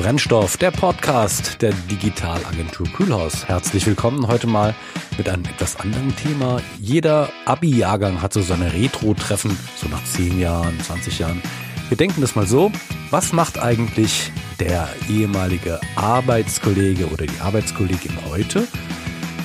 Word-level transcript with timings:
Brennstoff, 0.00 0.56
der 0.56 0.70
Podcast 0.70 1.60
der 1.60 1.72
Digitalagentur 1.90 2.86
Kühlhaus. 2.86 3.48
Herzlich 3.48 3.84
willkommen 3.84 4.28
heute 4.28 4.46
mal 4.46 4.72
mit 5.16 5.28
einem 5.28 5.44
etwas 5.44 5.74
anderen 5.74 6.14
Thema. 6.14 6.62
Jeder 6.80 7.30
Abi-Jahrgang 7.46 8.22
hat 8.22 8.32
so 8.32 8.40
seine 8.40 8.72
Retro-Treffen, 8.72 9.58
so 9.74 9.88
nach 9.88 10.04
10 10.04 10.38
Jahren, 10.38 10.78
20 10.78 11.18
Jahren. 11.18 11.42
Wir 11.88 11.96
denken 11.96 12.20
das 12.20 12.36
mal 12.36 12.46
so, 12.46 12.70
was 13.10 13.32
macht 13.32 13.58
eigentlich 13.58 14.30
der 14.60 14.88
ehemalige 15.10 15.80
Arbeitskollege 15.96 17.08
oder 17.08 17.26
die 17.26 17.40
Arbeitskollegin 17.40 18.12
heute? 18.30 18.68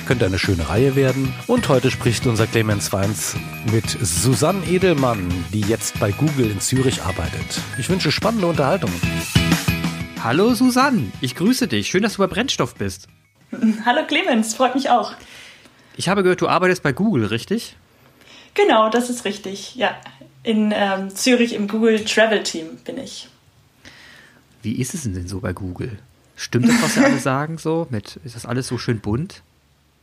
Könnte 0.06 0.26
eine 0.26 0.38
schöne 0.38 0.68
Reihe 0.68 0.94
werden. 0.94 1.34
Und 1.48 1.68
heute 1.68 1.90
spricht 1.90 2.28
unser 2.28 2.46
Clemens 2.46 2.92
Weins 2.92 3.34
mit 3.72 3.88
Susanne 3.88 4.64
Edelmann, 4.68 5.26
die 5.52 5.62
jetzt 5.62 5.98
bei 5.98 6.12
Google 6.12 6.48
in 6.48 6.60
Zürich 6.60 7.02
arbeitet. 7.02 7.60
Ich 7.76 7.90
wünsche 7.90 8.12
spannende 8.12 8.46
Unterhaltung. 8.46 8.92
Hallo 10.24 10.54
Susanne, 10.54 11.12
ich 11.20 11.34
grüße 11.34 11.68
dich. 11.68 11.88
Schön, 11.88 12.02
dass 12.02 12.14
du 12.14 12.20
bei 12.20 12.26
Brennstoff 12.26 12.76
bist. 12.76 13.08
Hallo 13.84 14.06
Clemens, 14.06 14.54
freut 14.54 14.74
mich 14.74 14.88
auch. 14.88 15.12
Ich 15.98 16.08
habe 16.08 16.22
gehört, 16.22 16.40
du 16.40 16.48
arbeitest 16.48 16.82
bei 16.82 16.92
Google, 16.92 17.26
richtig? 17.26 17.76
Genau, 18.54 18.88
das 18.88 19.10
ist 19.10 19.26
richtig. 19.26 19.74
Ja, 19.74 19.94
in 20.42 20.72
ähm, 20.74 21.14
Zürich 21.14 21.52
im 21.52 21.68
Google 21.68 22.02
Travel 22.06 22.42
Team 22.42 22.78
bin 22.86 22.96
ich. 22.96 23.28
Wie 24.62 24.80
ist 24.80 24.94
es 24.94 25.02
denn 25.02 25.28
so 25.28 25.40
bei 25.40 25.52
Google? 25.52 25.98
Stimmt 26.36 26.70
das, 26.70 26.80
was 26.80 26.94
sie 26.94 27.04
alle 27.04 27.18
sagen 27.18 27.58
so? 27.58 27.86
Mit, 27.90 28.18
ist 28.24 28.34
das 28.34 28.46
alles 28.46 28.66
so 28.66 28.78
schön 28.78 29.00
bunt? 29.00 29.42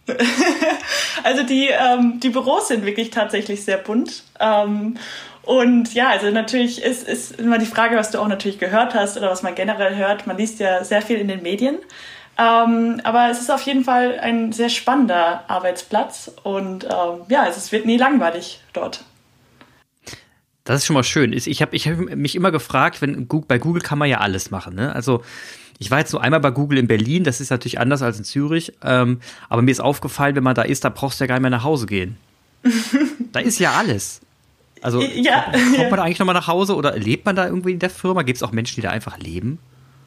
also 1.24 1.42
die, 1.42 1.70
ähm, 1.70 2.20
die 2.20 2.30
Büros 2.30 2.68
sind 2.68 2.86
wirklich 2.86 3.10
tatsächlich 3.10 3.66
sehr 3.66 3.78
bunt. 3.78 4.22
Ähm, 4.40 4.98
und 5.44 5.94
ja, 5.94 6.10
also 6.10 6.30
natürlich 6.30 6.82
ist, 6.82 7.08
ist 7.08 7.40
immer 7.40 7.58
die 7.58 7.66
Frage, 7.66 7.96
was 7.96 8.12
du 8.12 8.20
auch 8.20 8.28
natürlich 8.28 8.60
gehört 8.60 8.94
hast 8.94 9.18
oder 9.18 9.30
was 9.30 9.42
man 9.42 9.56
generell 9.56 9.96
hört. 9.96 10.28
Man 10.28 10.38
liest 10.38 10.60
ja 10.60 10.84
sehr 10.84 11.02
viel 11.02 11.18
in 11.18 11.28
den 11.28 11.42
Medien. 11.42 11.78
Ähm, 12.38 13.02
aber 13.04 13.30
es 13.30 13.40
ist 13.40 13.52
auf 13.52 13.62
jeden 13.64 13.84
Fall 13.84 14.20
ein 14.20 14.52
sehr 14.52 14.70
spannender 14.70 15.44
Arbeitsplatz 15.50 16.32
und 16.44 16.86
ähm, 16.86 17.22
ja, 17.28 17.44
also 17.44 17.58
es 17.58 17.72
wird 17.72 17.86
nie 17.86 17.98
langweilig 17.98 18.62
dort. 18.74 19.04
Das 20.64 20.78
ist 20.78 20.86
schon 20.86 20.94
mal 20.94 21.04
schön. 21.04 21.34
Ich 21.34 21.62
habe 21.62 21.76
ich 21.76 21.88
hab 21.88 21.98
mich 21.98 22.36
immer 22.36 22.52
gefragt, 22.52 23.02
wenn 23.02 23.28
bei 23.28 23.58
Google 23.58 23.82
kann 23.82 23.98
man 23.98 24.10
ja 24.10 24.20
alles 24.20 24.52
machen. 24.52 24.76
Ne? 24.76 24.94
Also 24.96 25.24
ich 25.78 25.92
war 25.92 26.00
jetzt 26.00 26.14
nur 26.14 26.22
einmal 26.22 26.40
bei 26.40 26.52
Google 26.52 26.78
in 26.78 26.88
Berlin, 26.88 27.24
das 27.24 27.42
ist 27.42 27.50
natürlich 27.50 27.80
anders 27.80 28.02
als 28.02 28.18
in 28.18 28.24
Zürich, 28.24 28.74
ähm, 28.84 29.20
aber 29.50 29.62
mir 29.62 29.72
ist 29.72 29.82
aufgefallen, 29.82 30.36
wenn 30.36 30.44
man 30.44 30.56
da 30.56 30.62
ist, 30.62 30.86
da 30.86 30.90
brauchst 30.90 31.20
du 31.20 31.24
ja 31.24 31.28
gar 31.28 31.36
nicht 31.36 31.42
mehr 31.42 31.50
nach 31.50 31.64
Hause 31.64 31.88
gehen. 31.88 32.18
da 33.34 33.40
ist 33.40 33.60
ja 33.60 33.74
alles. 33.74 34.22
Also 34.82 35.02
ja, 35.02 35.52
kommt 35.52 35.78
man 35.78 35.90
da 35.98 36.04
eigentlich 36.04 36.20
nochmal 36.20 36.36
nach 36.36 36.48
Hause 36.48 36.76
oder 36.76 36.98
lebt 36.98 37.26
man 37.26 37.36
da 37.36 37.46
irgendwie 37.46 37.72
in 37.72 37.80
der 37.80 37.90
Firma? 37.90 38.24
Gibt 38.24 38.38
es 38.38 38.44
auch 38.44 38.52
Menschen, 38.52 38.76
die 38.76 38.82
da 38.82 38.90
einfach 38.90 39.18
leben? 39.20 39.60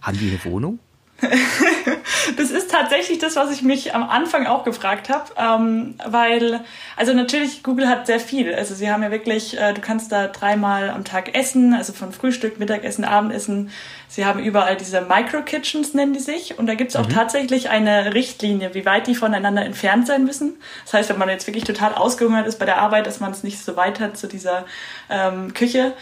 Haben 0.03 0.19
die 0.19 0.31
eine 0.31 0.45
Wohnung? 0.45 0.79
das 2.37 2.51
ist 2.51 2.71
tatsächlich 2.71 3.19
das, 3.19 3.37
was 3.37 3.51
ich 3.53 3.63
mich 3.63 3.95
am 3.95 4.09
Anfang 4.09 4.47
auch 4.47 4.65
gefragt 4.65 5.09
habe, 5.09 5.31
ähm, 5.37 5.95
weil, 6.05 6.61
also 6.97 7.13
natürlich, 7.13 7.63
Google 7.63 7.89
hat 7.89 8.07
sehr 8.07 8.21
viel. 8.21 8.55
Also 8.55 8.75
sie 8.75 8.91
haben 8.91 9.03
ja 9.03 9.11
wirklich, 9.11 9.59
äh, 9.59 9.73
du 9.73 9.81
kannst 9.81 10.11
da 10.13 10.27
dreimal 10.27 10.91
am 10.91 11.05
Tag 11.05 11.37
essen, 11.37 11.73
also 11.73 11.93
von 11.93 12.13
Frühstück, 12.13 12.59
Mittagessen, 12.59 13.05
Abendessen. 13.05 13.71
Sie 14.09 14.27
haben 14.27 14.41
überall 14.43 14.77
diese 14.77 15.01
Micro-Kitchens, 15.01 15.95
nennen 15.95 16.13
die 16.13 16.21
sich. 16.21 16.59
Und 16.59 16.67
da 16.67 16.75
gibt 16.75 16.91
es 16.91 16.97
auch 16.97 17.09
mhm. 17.09 17.15
tatsächlich 17.15 17.71
eine 17.71 18.15
Richtlinie, 18.15 18.75
wie 18.75 18.85
weit 18.85 19.07
die 19.07 19.15
voneinander 19.15 19.65
entfernt 19.65 20.07
sein 20.07 20.25
müssen. 20.25 20.55
Das 20.85 20.95
heißt, 20.95 21.11
wenn 21.11 21.19
man 21.19 21.29
jetzt 21.29 21.47
wirklich 21.47 21.65
total 21.65 21.95
ausgehungert 21.95 22.47
ist 22.47 22.59
bei 22.59 22.67
der 22.67 22.79
Arbeit, 22.79 23.07
dass 23.07 23.21
man 23.21 23.31
es 23.31 23.43
nicht 23.43 23.65
so 23.65 23.77
weit 23.77 24.01
hat 24.01 24.17
zu 24.17 24.27
dieser 24.27 24.67
ähm, 25.09 25.55
Küche. 25.55 25.95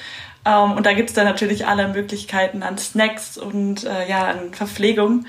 Ähm, 0.44 0.72
und 0.72 0.86
da 0.86 0.92
gibt's 0.92 1.12
dann 1.12 1.26
natürlich 1.26 1.66
alle 1.66 1.88
Möglichkeiten 1.88 2.62
an 2.62 2.78
Snacks 2.78 3.38
und 3.38 3.84
äh, 3.84 4.08
ja, 4.08 4.26
an 4.26 4.54
Verpflegung. 4.54 5.26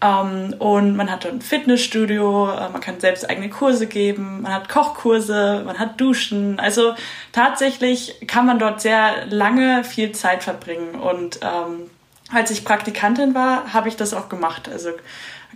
Ähm, 0.00 0.54
und 0.58 0.96
man 0.96 1.10
hat 1.10 1.24
ein 1.24 1.40
Fitnessstudio, 1.40 2.44
uh, 2.44 2.70
man 2.70 2.80
kann 2.80 3.00
selbst 3.00 3.28
eigene 3.30 3.48
Kurse 3.48 3.86
geben, 3.86 4.42
man 4.42 4.52
hat 4.52 4.68
Kochkurse, 4.68 5.62
man 5.64 5.78
hat 5.78 6.00
Duschen. 6.00 6.60
Also 6.60 6.94
tatsächlich 7.32 8.16
kann 8.26 8.46
man 8.46 8.58
dort 8.58 8.80
sehr 8.80 9.26
lange 9.26 9.84
viel 9.84 10.12
Zeit 10.12 10.42
verbringen. 10.42 10.96
Und 10.96 11.40
ähm, 11.42 11.90
als 12.32 12.50
ich 12.50 12.64
Praktikantin 12.64 13.34
war, 13.34 13.72
habe 13.72 13.88
ich 13.88 13.96
das 13.96 14.12
auch 14.12 14.28
gemacht. 14.28 14.68
Also 14.68 14.90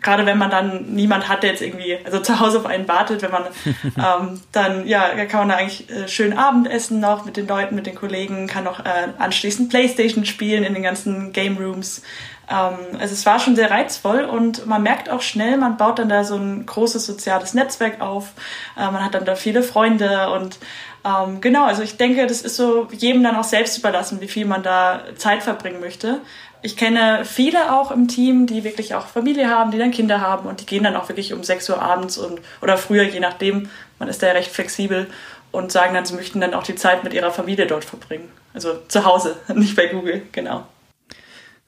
gerade 0.03 0.27
wenn 0.27 0.39
man 0.39 0.51
dann 0.51 0.87
niemand 0.95 1.29
hat, 1.29 1.43
der 1.43 1.51
jetzt 1.51 1.63
irgendwie 1.63 1.99
also 2.05 2.21
zu 2.21 2.41
Hause 2.41 2.59
auf 2.59 2.67
einen 2.67 2.89
wartet, 2.89 3.23
wenn 3.23 3.31
man 3.31 3.45
ähm, 3.85 4.41
dann 4.53 4.87
ja 4.87 5.25
kann 5.27 5.41
man 5.41 5.49
da 5.51 5.57
eigentlich 5.57 5.91
äh, 5.91 6.09
schön 6.09 6.37
Abendessen 6.37 7.01
noch 7.01 7.25
mit 7.25 7.37
den 7.37 7.47
Leuten, 7.47 7.75
mit 7.75 7.87
den 7.87 7.95
Kollegen, 7.95 8.47
kann 8.47 8.65
noch 8.65 8.81
äh, 8.81 9.09
anschließend 9.19 9.71
Playstation 9.71 10.25
spielen 10.25 10.65
in 10.65 10.75
den 10.75 10.83
ganzen 10.83 11.33
Game 11.33 11.59
Rooms. 11.59 12.03
Ähm, 12.51 12.99
also 12.99 13.15
es 13.15 13.25
war 13.27 13.39
schon 13.39 13.57
sehr 13.57 13.71
reizvoll 13.71 14.25
und 14.25 14.67
man 14.67 14.83
merkt 14.83 15.09
auch 15.09 15.23
schnell, 15.23 15.57
man 15.57 15.77
baut 15.77 15.99
dann 15.99 16.09
da 16.09 16.25
so 16.25 16.37
ein 16.37 16.67
großes 16.67 17.07
soziales 17.07 17.55
Netzwerk 17.55 18.01
auf, 18.01 18.33
äh, 18.77 18.91
man 18.91 19.05
hat 19.05 19.15
dann 19.15 19.25
da 19.25 19.37
viele 19.37 19.63
Freunde 19.63 20.31
und 20.31 20.59
ähm, 21.05 21.41
genau, 21.41 21.65
also 21.65 21.83
ich 21.83 21.97
denke, 21.97 22.27
das 22.27 22.43
ist 22.43 22.57
so 22.57 22.89
jedem 22.93 23.23
dann 23.23 23.37
auch 23.37 23.45
selbst 23.45 23.79
überlassen, 23.79 24.21
wie 24.21 24.29
viel 24.29 24.47
man 24.47 24.63
da 24.63 25.03
Zeit 25.17 25.43
verbringen 25.43 25.81
möchte 25.81 26.21
ich 26.63 26.77
kenne 26.77 27.25
viele 27.25 27.73
auch 27.73 27.91
im 27.91 28.09
Team, 28.09 28.47
die 28.47 28.65
wirklich 28.65 28.95
auch 28.95 29.07
Familie 29.07 29.49
haben, 29.49 29.71
die 29.71 29.79
dann 29.79 29.91
Kinder 29.91 30.21
haben 30.21 30.49
und 30.49 30.61
die 30.61 30.67
gehen 30.67 30.85
dann 30.85 30.97
auch 30.97 31.09
wirklich 31.09 31.33
um 31.33 31.43
6 31.43 31.71
Uhr 31.71 31.81
abends 31.81 32.19
und, 32.19 32.41
oder 32.61 32.77
früher, 32.77 33.05
je 33.05 33.21
nachdem. 33.21 33.69
Man 33.99 34.09
ist 34.09 34.23
da 34.23 34.29
ja 34.29 34.33
recht 34.33 34.51
flexibel 34.51 35.07
und 35.51 35.73
sagen 35.73 35.95
dann, 35.95 36.07
sie 36.07 36.15
möchten 36.15 36.41
dann 36.41 36.55
auch 36.55 36.63
die 36.63 36.75
Zeit 36.75 37.05
mit 37.05 37.13
ihrer 37.13 37.31
Familie 37.31 37.67
dort 37.67 37.85
verbringen. 37.85 38.29
Also 38.55 38.79
zu 38.89 39.05
Hause, 39.05 39.37
nicht 39.55 39.77
bei 39.77 39.87
Google, 39.87 40.23
genau. 40.33 40.67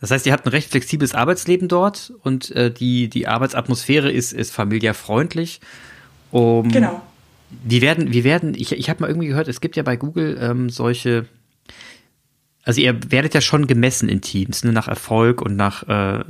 Das 0.00 0.10
heißt, 0.10 0.26
ihr 0.26 0.32
habt 0.32 0.46
ein 0.46 0.50
recht 0.50 0.70
flexibles 0.70 1.14
Arbeitsleben 1.14 1.68
dort 1.68 2.12
und 2.22 2.50
äh, 2.50 2.70
die, 2.70 3.08
die 3.08 3.28
Arbeitsatmosphäre 3.28 4.10
ist, 4.10 4.32
ist 4.32 4.52
familiärfreundlich. 4.52 5.60
Um, 6.32 6.68
genau. 6.70 7.00
Die 7.64 7.82
werden, 7.82 8.12
wir 8.12 8.24
werden, 8.24 8.54
ich, 8.54 8.72
ich 8.72 8.88
habe 8.90 9.02
mal 9.02 9.08
irgendwie 9.08 9.28
gehört, 9.28 9.48
es 9.48 9.60
gibt 9.60 9.76
ja 9.76 9.82
bei 9.82 9.96
Google 9.96 10.38
ähm, 10.40 10.70
solche 10.70 11.26
also 12.64 12.80
ihr 12.80 12.98
werdet 13.10 13.34
ja 13.34 13.40
schon 13.40 13.66
gemessen 13.66 14.08
in 14.08 14.20
Teams, 14.20 14.64
ne, 14.64 14.72
nach 14.72 14.88
Erfolg 14.88 15.42
und 15.42 15.56
nach, 15.56 15.82
äh, 15.88 16.24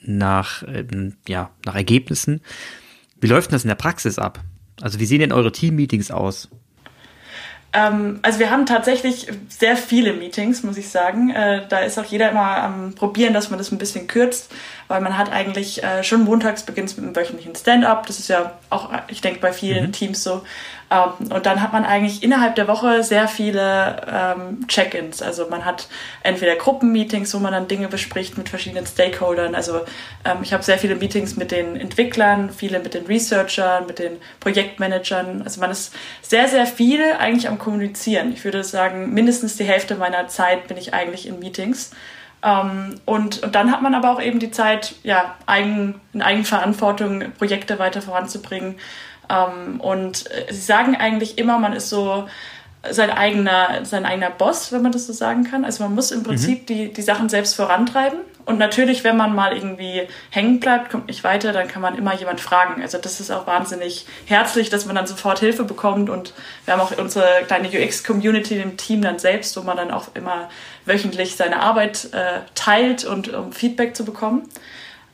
nach, 0.00 0.62
äh, 0.62 0.84
ja, 1.26 1.50
nach 1.64 1.74
Ergebnissen. 1.74 2.40
Wie 3.20 3.26
läuft 3.26 3.50
denn 3.50 3.56
das 3.56 3.64
in 3.64 3.68
der 3.68 3.74
Praxis 3.74 4.18
ab? 4.18 4.42
Also 4.80 5.00
wie 5.00 5.06
sehen 5.06 5.20
denn 5.20 5.32
eure 5.32 5.52
Team-Meetings 5.52 6.10
aus? 6.10 6.48
Ähm, 7.72 8.20
also 8.22 8.38
wir 8.38 8.50
haben 8.50 8.66
tatsächlich 8.66 9.26
sehr 9.48 9.76
viele 9.76 10.12
Meetings, 10.12 10.62
muss 10.62 10.76
ich 10.76 10.88
sagen. 10.88 11.30
Äh, 11.30 11.62
da 11.68 11.80
ist 11.80 11.98
auch 11.98 12.04
jeder 12.04 12.30
immer 12.30 12.62
am 12.62 12.94
Probieren, 12.94 13.34
dass 13.34 13.50
man 13.50 13.58
das 13.58 13.72
ein 13.72 13.78
bisschen 13.78 14.06
kürzt, 14.06 14.50
weil 14.88 15.00
man 15.00 15.18
hat 15.18 15.30
eigentlich 15.30 15.82
äh, 15.82 16.02
schon 16.02 16.24
montags 16.24 16.62
beginnt 16.62 16.96
mit 16.96 17.04
einem 17.04 17.16
wöchentlichen 17.16 17.54
Stand-up. 17.54 18.06
Das 18.06 18.18
ist 18.18 18.28
ja 18.28 18.52
auch, 18.70 18.90
ich 19.08 19.20
denke, 19.20 19.40
bei 19.40 19.52
vielen 19.52 19.86
mhm. 19.86 19.92
Teams 19.92 20.22
so. 20.22 20.42
Ähm, 20.90 21.32
und 21.32 21.46
dann 21.46 21.62
hat 21.62 21.72
man 21.72 21.84
eigentlich 21.84 22.22
innerhalb 22.22 22.54
der 22.54 22.68
Woche 22.68 23.02
sehr 23.02 23.28
viele 23.28 24.02
ähm, 24.08 24.66
Check-ins. 24.68 25.22
Also 25.22 25.48
man 25.48 25.64
hat 25.64 25.88
entweder 26.22 26.54
Gruppenmeetings, 26.56 27.34
wo 27.34 27.38
man 27.38 27.52
dann 27.52 27.68
Dinge 27.68 27.88
bespricht 27.88 28.38
mit 28.38 28.48
verschiedenen 28.48 28.86
Stakeholdern. 28.86 29.54
Also 29.54 29.80
ähm, 30.24 30.38
ich 30.42 30.52
habe 30.52 30.62
sehr 30.62 30.78
viele 30.78 30.94
Meetings 30.94 31.36
mit 31.36 31.50
den 31.50 31.76
Entwicklern, 31.76 32.50
viele 32.50 32.78
mit 32.78 32.94
den 32.94 33.06
Researchern, 33.06 33.86
mit 33.86 33.98
den 33.98 34.18
Projektmanagern. 34.40 35.42
Also 35.42 35.60
man 35.60 35.70
ist 35.70 35.92
sehr, 36.22 36.48
sehr 36.48 36.66
viel 36.66 37.02
eigentlich 37.18 37.48
am 37.48 37.58
Kommunizieren. 37.58 38.32
Ich 38.32 38.44
würde 38.44 38.62
sagen, 38.62 39.12
mindestens 39.12 39.56
die 39.56 39.64
Hälfte 39.64 39.96
meiner 39.96 40.28
Zeit 40.28 40.68
bin 40.68 40.76
ich 40.76 40.94
eigentlich 40.94 41.26
in 41.26 41.38
Meetings. 41.38 41.90
Um, 42.44 42.94
und, 43.06 43.42
und 43.42 43.54
dann 43.54 43.72
hat 43.72 43.82
man 43.82 43.94
aber 43.94 44.12
auch 44.12 44.22
eben 44.22 44.38
die 44.38 44.50
Zeit, 44.50 44.94
ja, 45.02 45.34
eigen, 45.46 46.00
in 46.12 46.22
Eigenverantwortung 46.22 47.32
Projekte 47.32 47.78
weiter 47.80 48.02
voranzubringen. 48.02 48.76
Ähm, 49.28 49.80
und 49.80 50.30
äh, 50.30 50.52
sie 50.52 50.60
sagen 50.60 50.96
eigentlich 50.96 51.38
immer, 51.38 51.58
man 51.58 51.72
ist 51.72 51.88
so 51.88 52.26
sein 52.90 53.10
eigener, 53.10 53.84
sein 53.84 54.06
eigener 54.06 54.30
Boss, 54.30 54.72
wenn 54.72 54.82
man 54.82 54.92
das 54.92 55.06
so 55.06 55.12
sagen 55.12 55.44
kann. 55.44 55.64
Also 55.64 55.82
man 55.82 55.94
muss 55.94 56.10
im 56.10 56.22
Prinzip 56.22 56.62
mhm. 56.62 56.66
die, 56.66 56.92
die 56.92 57.02
Sachen 57.02 57.28
selbst 57.28 57.54
vorantreiben. 57.54 58.20
Und 58.44 58.58
natürlich, 58.58 59.02
wenn 59.02 59.16
man 59.16 59.34
mal 59.34 59.56
irgendwie 59.56 60.02
hängen 60.30 60.60
bleibt, 60.60 60.90
kommt 60.90 61.08
nicht 61.08 61.24
weiter, 61.24 61.52
dann 61.52 61.66
kann 61.66 61.82
man 61.82 61.98
immer 61.98 62.14
jemand 62.14 62.40
fragen. 62.40 62.80
Also 62.80 62.96
das 62.96 63.18
ist 63.18 63.32
auch 63.32 63.48
wahnsinnig 63.48 64.06
herzlich, 64.26 64.70
dass 64.70 64.86
man 64.86 64.94
dann 64.94 65.08
sofort 65.08 65.40
Hilfe 65.40 65.64
bekommt. 65.64 66.08
Und 66.08 66.32
wir 66.64 66.74
haben 66.74 66.80
auch 66.80 66.96
unsere 66.96 67.26
kleine 67.46 67.68
UX-Community 67.68 68.60
im 68.60 68.76
Team 68.76 69.02
dann 69.02 69.18
selbst, 69.18 69.56
wo 69.56 69.62
man 69.62 69.76
dann 69.76 69.90
auch 69.90 70.08
immer 70.14 70.48
wöchentlich 70.84 71.34
seine 71.34 71.60
Arbeit 71.60 72.10
äh, 72.12 72.40
teilt 72.54 73.04
und 73.04 73.34
um 73.34 73.52
Feedback 73.52 73.96
zu 73.96 74.04
bekommen. 74.04 74.48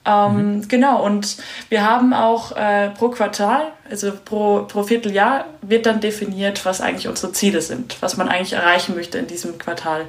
Ähm, 0.04 0.56
mhm. 0.56 0.69
Genau, 0.69 1.04
und 1.04 1.37
wir 1.69 1.88
haben 1.88 2.12
auch 2.12 2.52
äh, 2.56 2.90
pro 2.90 3.08
Quartal, 3.10 3.69
also 3.88 4.12
pro, 4.25 4.64
pro 4.64 4.82
Vierteljahr, 4.82 5.44
wird 5.62 5.87
dann 5.87 6.00
definiert, 6.00 6.64
was 6.64 6.81
eigentlich 6.81 7.08
unsere 7.08 7.32
Ziele 7.32 7.60
sind, 7.60 7.96
was 8.00 8.16
man 8.16 8.28
eigentlich 8.28 8.54
erreichen 8.54 8.96
möchte 8.96 9.19
in 9.19 9.26
diesem 9.26 9.58
Quartal. 9.58 10.06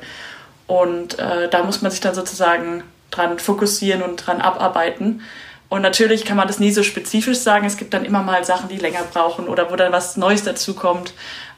Und 0.65 1.19
äh, 1.19 1.49
da 1.49 1.63
muss 1.63 1.81
man 1.81 1.91
sich 1.91 1.99
dann 1.99 2.15
sozusagen 2.15 2.83
dran 3.11 3.37
fokussieren 3.37 4.01
und 4.01 4.17
dran 4.17 4.41
abarbeiten. 4.41 5.21
Und 5.69 5.81
natürlich 5.81 6.25
kann 6.25 6.37
man 6.37 6.47
das 6.47 6.59
nie 6.59 6.71
so 6.71 6.83
spezifisch 6.83 7.39
sagen. 7.39 7.65
Es 7.65 7.77
gibt 7.77 7.93
dann 7.93 8.05
immer 8.05 8.23
mal 8.23 8.43
Sachen, 8.43 8.69
die 8.69 8.77
länger 8.77 9.03
brauchen 9.11 9.47
oder 9.47 9.71
wo 9.71 9.75
dann 9.75 9.91
was 9.91 10.17
Neues 10.17 10.43
dazukommt. 10.43 11.13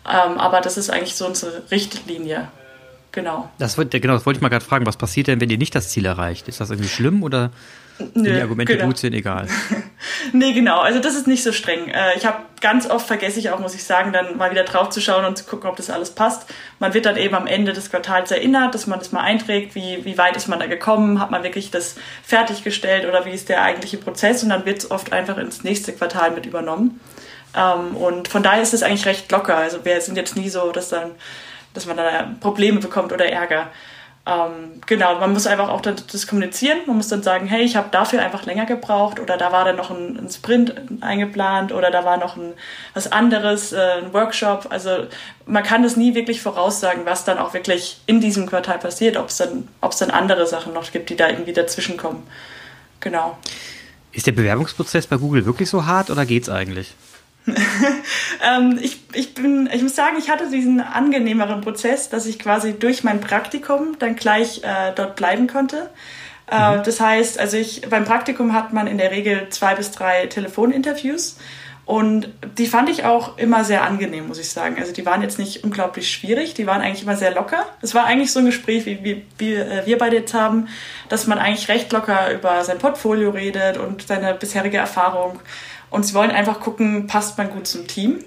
Ähm, 0.05 0.37
aber 0.37 0.61
das 0.61 0.77
ist 0.77 0.89
eigentlich 0.89 1.15
so 1.15 1.25
unsere 1.25 1.63
Richtlinie. 1.71 2.49
Genau. 3.11 3.49
Das, 3.57 3.75
genau, 3.75 4.13
das 4.13 4.25
wollte 4.25 4.37
ich 4.37 4.41
mal 4.41 4.49
gerade 4.49 4.65
fragen. 4.65 4.85
Was 4.85 4.97
passiert 4.97 5.27
denn, 5.27 5.39
wenn 5.39 5.49
ihr 5.49 5.57
nicht 5.57 5.73
das 5.73 5.89
Ziel 5.89 6.05
erreicht? 6.05 6.47
Ist 6.47 6.59
das 6.59 6.69
irgendwie 6.69 6.89
schlimm 6.89 7.23
oder 7.23 7.51
wenn 7.97 8.23
die 8.23 8.41
Argumente 8.41 8.73
genau. 8.73 8.87
gut 8.87 8.97
sind, 8.97 9.13
egal? 9.13 9.47
nee, 10.33 10.53
genau. 10.53 10.79
Also 10.79 10.99
das 10.99 11.15
ist 11.15 11.27
nicht 11.27 11.43
so 11.43 11.51
streng. 11.51 11.87
Äh, 11.87 12.17
ich 12.17 12.25
habe 12.25 12.39
ganz 12.61 12.89
oft 12.89 13.07
vergesse 13.07 13.39
ich 13.39 13.49
auch, 13.49 13.59
muss 13.59 13.75
ich 13.75 13.83
sagen, 13.83 14.11
dann 14.11 14.37
mal 14.37 14.51
wieder 14.51 14.63
drauf 14.63 14.89
zu 14.89 15.01
schauen 15.01 15.25
und 15.25 15.37
zu 15.37 15.45
gucken, 15.45 15.69
ob 15.69 15.75
das 15.75 15.89
alles 15.89 16.11
passt. 16.11 16.45
Man 16.79 16.93
wird 16.93 17.05
dann 17.05 17.17
eben 17.17 17.35
am 17.35 17.47
Ende 17.47 17.73
des 17.73 17.89
Quartals 17.89 18.31
erinnert, 18.31 18.73
dass 18.73 18.87
man 18.87 18.99
das 18.99 19.11
mal 19.11 19.21
einträgt, 19.21 19.75
wie, 19.75 20.03
wie 20.03 20.17
weit 20.17 20.35
ist 20.35 20.47
man 20.47 20.59
da 20.59 20.65
gekommen, 20.65 21.19
hat 21.19 21.31
man 21.31 21.43
wirklich 21.43 21.71
das 21.71 21.95
fertiggestellt 22.23 23.05
oder 23.05 23.25
wie 23.25 23.31
ist 23.31 23.49
der 23.49 23.61
eigentliche 23.61 23.97
Prozess 23.97 24.43
und 24.43 24.49
dann 24.49 24.65
wird 24.65 24.79
es 24.79 24.91
oft 24.91 25.13
einfach 25.13 25.37
ins 25.37 25.63
nächste 25.63 25.93
Quartal 25.93 26.31
mit 26.31 26.45
übernommen. 26.45 26.99
Ähm, 27.55 27.95
und 27.95 28.27
von 28.27 28.43
daher 28.43 28.61
ist 28.61 28.73
es 28.73 28.83
eigentlich 28.83 29.05
recht 29.05 29.31
locker. 29.31 29.57
Also 29.57 29.85
wir 29.85 29.99
sind 30.01 30.17
jetzt 30.17 30.35
nie 30.35 30.49
so, 30.49 30.71
dass 30.71 30.89
dann 30.89 31.11
dass 31.75 31.85
man 31.85 31.97
da 31.97 32.31
Probleme 32.39 32.79
bekommt 32.79 33.13
oder 33.13 33.25
Ärger. 33.25 33.69
Ähm, 34.27 34.81
genau, 34.87 35.19
man 35.19 35.33
muss 35.33 35.45
einfach 35.45 35.69
auch 35.69 35.81
das 35.81 36.25
kommunizieren. 36.25 36.79
Man 36.87 36.97
muss 36.97 37.09
dann 37.09 37.21
sagen, 37.21 37.45
hey, 37.45 37.61
ich 37.61 37.75
habe 37.75 37.89
dafür 37.91 38.23
einfach 38.23 38.45
länger 38.45 38.65
gebraucht 38.65 39.19
oder 39.19 39.37
da 39.37 39.51
war 39.51 39.65
dann 39.65 39.75
noch 39.75 39.91
ein, 39.91 40.17
ein 40.17 40.29
Sprint 40.31 40.73
eingeplant 41.01 41.71
oder 41.71 41.91
da 41.91 42.05
war 42.05 42.17
noch 42.17 42.35
ein, 42.35 42.53
was 42.95 43.11
anderes, 43.11 43.71
äh, 43.71 44.01
ein 44.03 44.13
Workshop. 44.13 44.67
Also 44.69 45.05
man 45.45 45.61
kann 45.61 45.83
das 45.83 45.95
nie 45.95 46.15
wirklich 46.15 46.41
voraussagen, 46.41 47.05
was 47.05 47.23
dann 47.23 47.37
auch 47.37 47.53
wirklich 47.53 48.01
in 48.07 48.19
diesem 48.19 48.47
Quartal 48.47 48.79
passiert, 48.79 49.15
ob 49.15 49.29
es 49.29 49.37
dann, 49.37 49.67
dann 49.99 50.11
andere 50.11 50.47
Sachen 50.47 50.73
noch 50.73 50.91
gibt, 50.91 51.11
die 51.11 51.15
da 51.15 51.29
irgendwie 51.29 51.53
dazwischen 51.53 51.97
kommen. 51.97 52.23
Genau. 53.01 53.37
Ist 54.11 54.25
der 54.25 54.31
Bewerbungsprozess 54.31 55.05
bei 55.05 55.17
Google 55.17 55.45
wirklich 55.45 55.69
so 55.69 55.85
hart 55.85 56.09
oder 56.09 56.25
geht's 56.25 56.49
eigentlich? 56.49 56.95
ähm, 58.43 58.79
ich, 58.81 58.99
ich, 59.13 59.33
bin, 59.33 59.69
ich 59.71 59.81
muss 59.81 59.95
sagen, 59.95 60.17
ich 60.17 60.29
hatte 60.29 60.49
diesen 60.49 60.79
angenehmeren 60.79 61.61
Prozess, 61.61 62.09
dass 62.09 62.25
ich 62.25 62.39
quasi 62.39 62.73
durch 62.73 63.03
mein 63.03 63.21
Praktikum 63.21 63.97
dann 63.99 64.15
gleich 64.15 64.63
äh, 64.63 64.91
dort 64.95 65.15
bleiben 65.15 65.47
konnte. 65.47 65.89
Äh, 66.49 66.77
mhm. 66.77 66.83
Das 66.83 66.99
heißt, 66.99 67.39
also 67.39 67.57
ich, 67.57 67.81
beim 67.89 68.05
Praktikum 68.05 68.53
hat 68.53 68.73
man 68.73 68.87
in 68.87 68.97
der 68.97 69.11
Regel 69.11 69.49
zwei 69.49 69.75
bis 69.75 69.91
drei 69.91 70.27
Telefoninterviews. 70.27 71.37
Und 71.85 72.29
die 72.57 72.65
fand 72.65 72.89
ich 72.89 73.05
auch 73.05 73.37
immer 73.37 73.63
sehr 73.63 73.83
angenehm, 73.83 74.27
muss 74.27 74.39
ich 74.39 74.49
sagen. 74.49 74.77
Also 74.79 74.91
die 74.91 75.05
waren 75.05 75.21
jetzt 75.21 75.37
nicht 75.37 75.63
unglaublich 75.63 76.11
schwierig, 76.11 76.55
die 76.55 76.65
waren 76.65 76.81
eigentlich 76.81 77.03
immer 77.03 77.15
sehr 77.15 77.31
locker. 77.31 77.63
Es 77.83 77.93
war 77.93 78.05
eigentlich 78.05 78.31
so 78.31 78.39
ein 78.39 78.47
Gespräch, 78.47 78.87
wie, 78.87 79.03
wie, 79.03 79.23
wie 79.37 79.53
äh, 79.53 79.85
wir 79.85 79.99
beide 79.99 80.15
jetzt 80.15 80.33
haben, 80.33 80.67
dass 81.09 81.27
man 81.27 81.37
eigentlich 81.37 81.69
recht 81.69 81.91
locker 81.91 82.33
über 82.33 82.63
sein 82.63 82.79
Portfolio 82.79 83.29
redet 83.29 83.77
und 83.77 84.07
seine 84.07 84.33
bisherige 84.33 84.77
Erfahrung. 84.77 85.39
Und 85.95 86.03
sie 86.03 86.13
wollen 86.13 86.29
einfach 86.29 86.59
gucken, 86.59 87.07
passt 87.07 87.37
man 87.37 87.49
gut 87.49 87.67
zum 87.67 87.87
Team. 87.87 88.19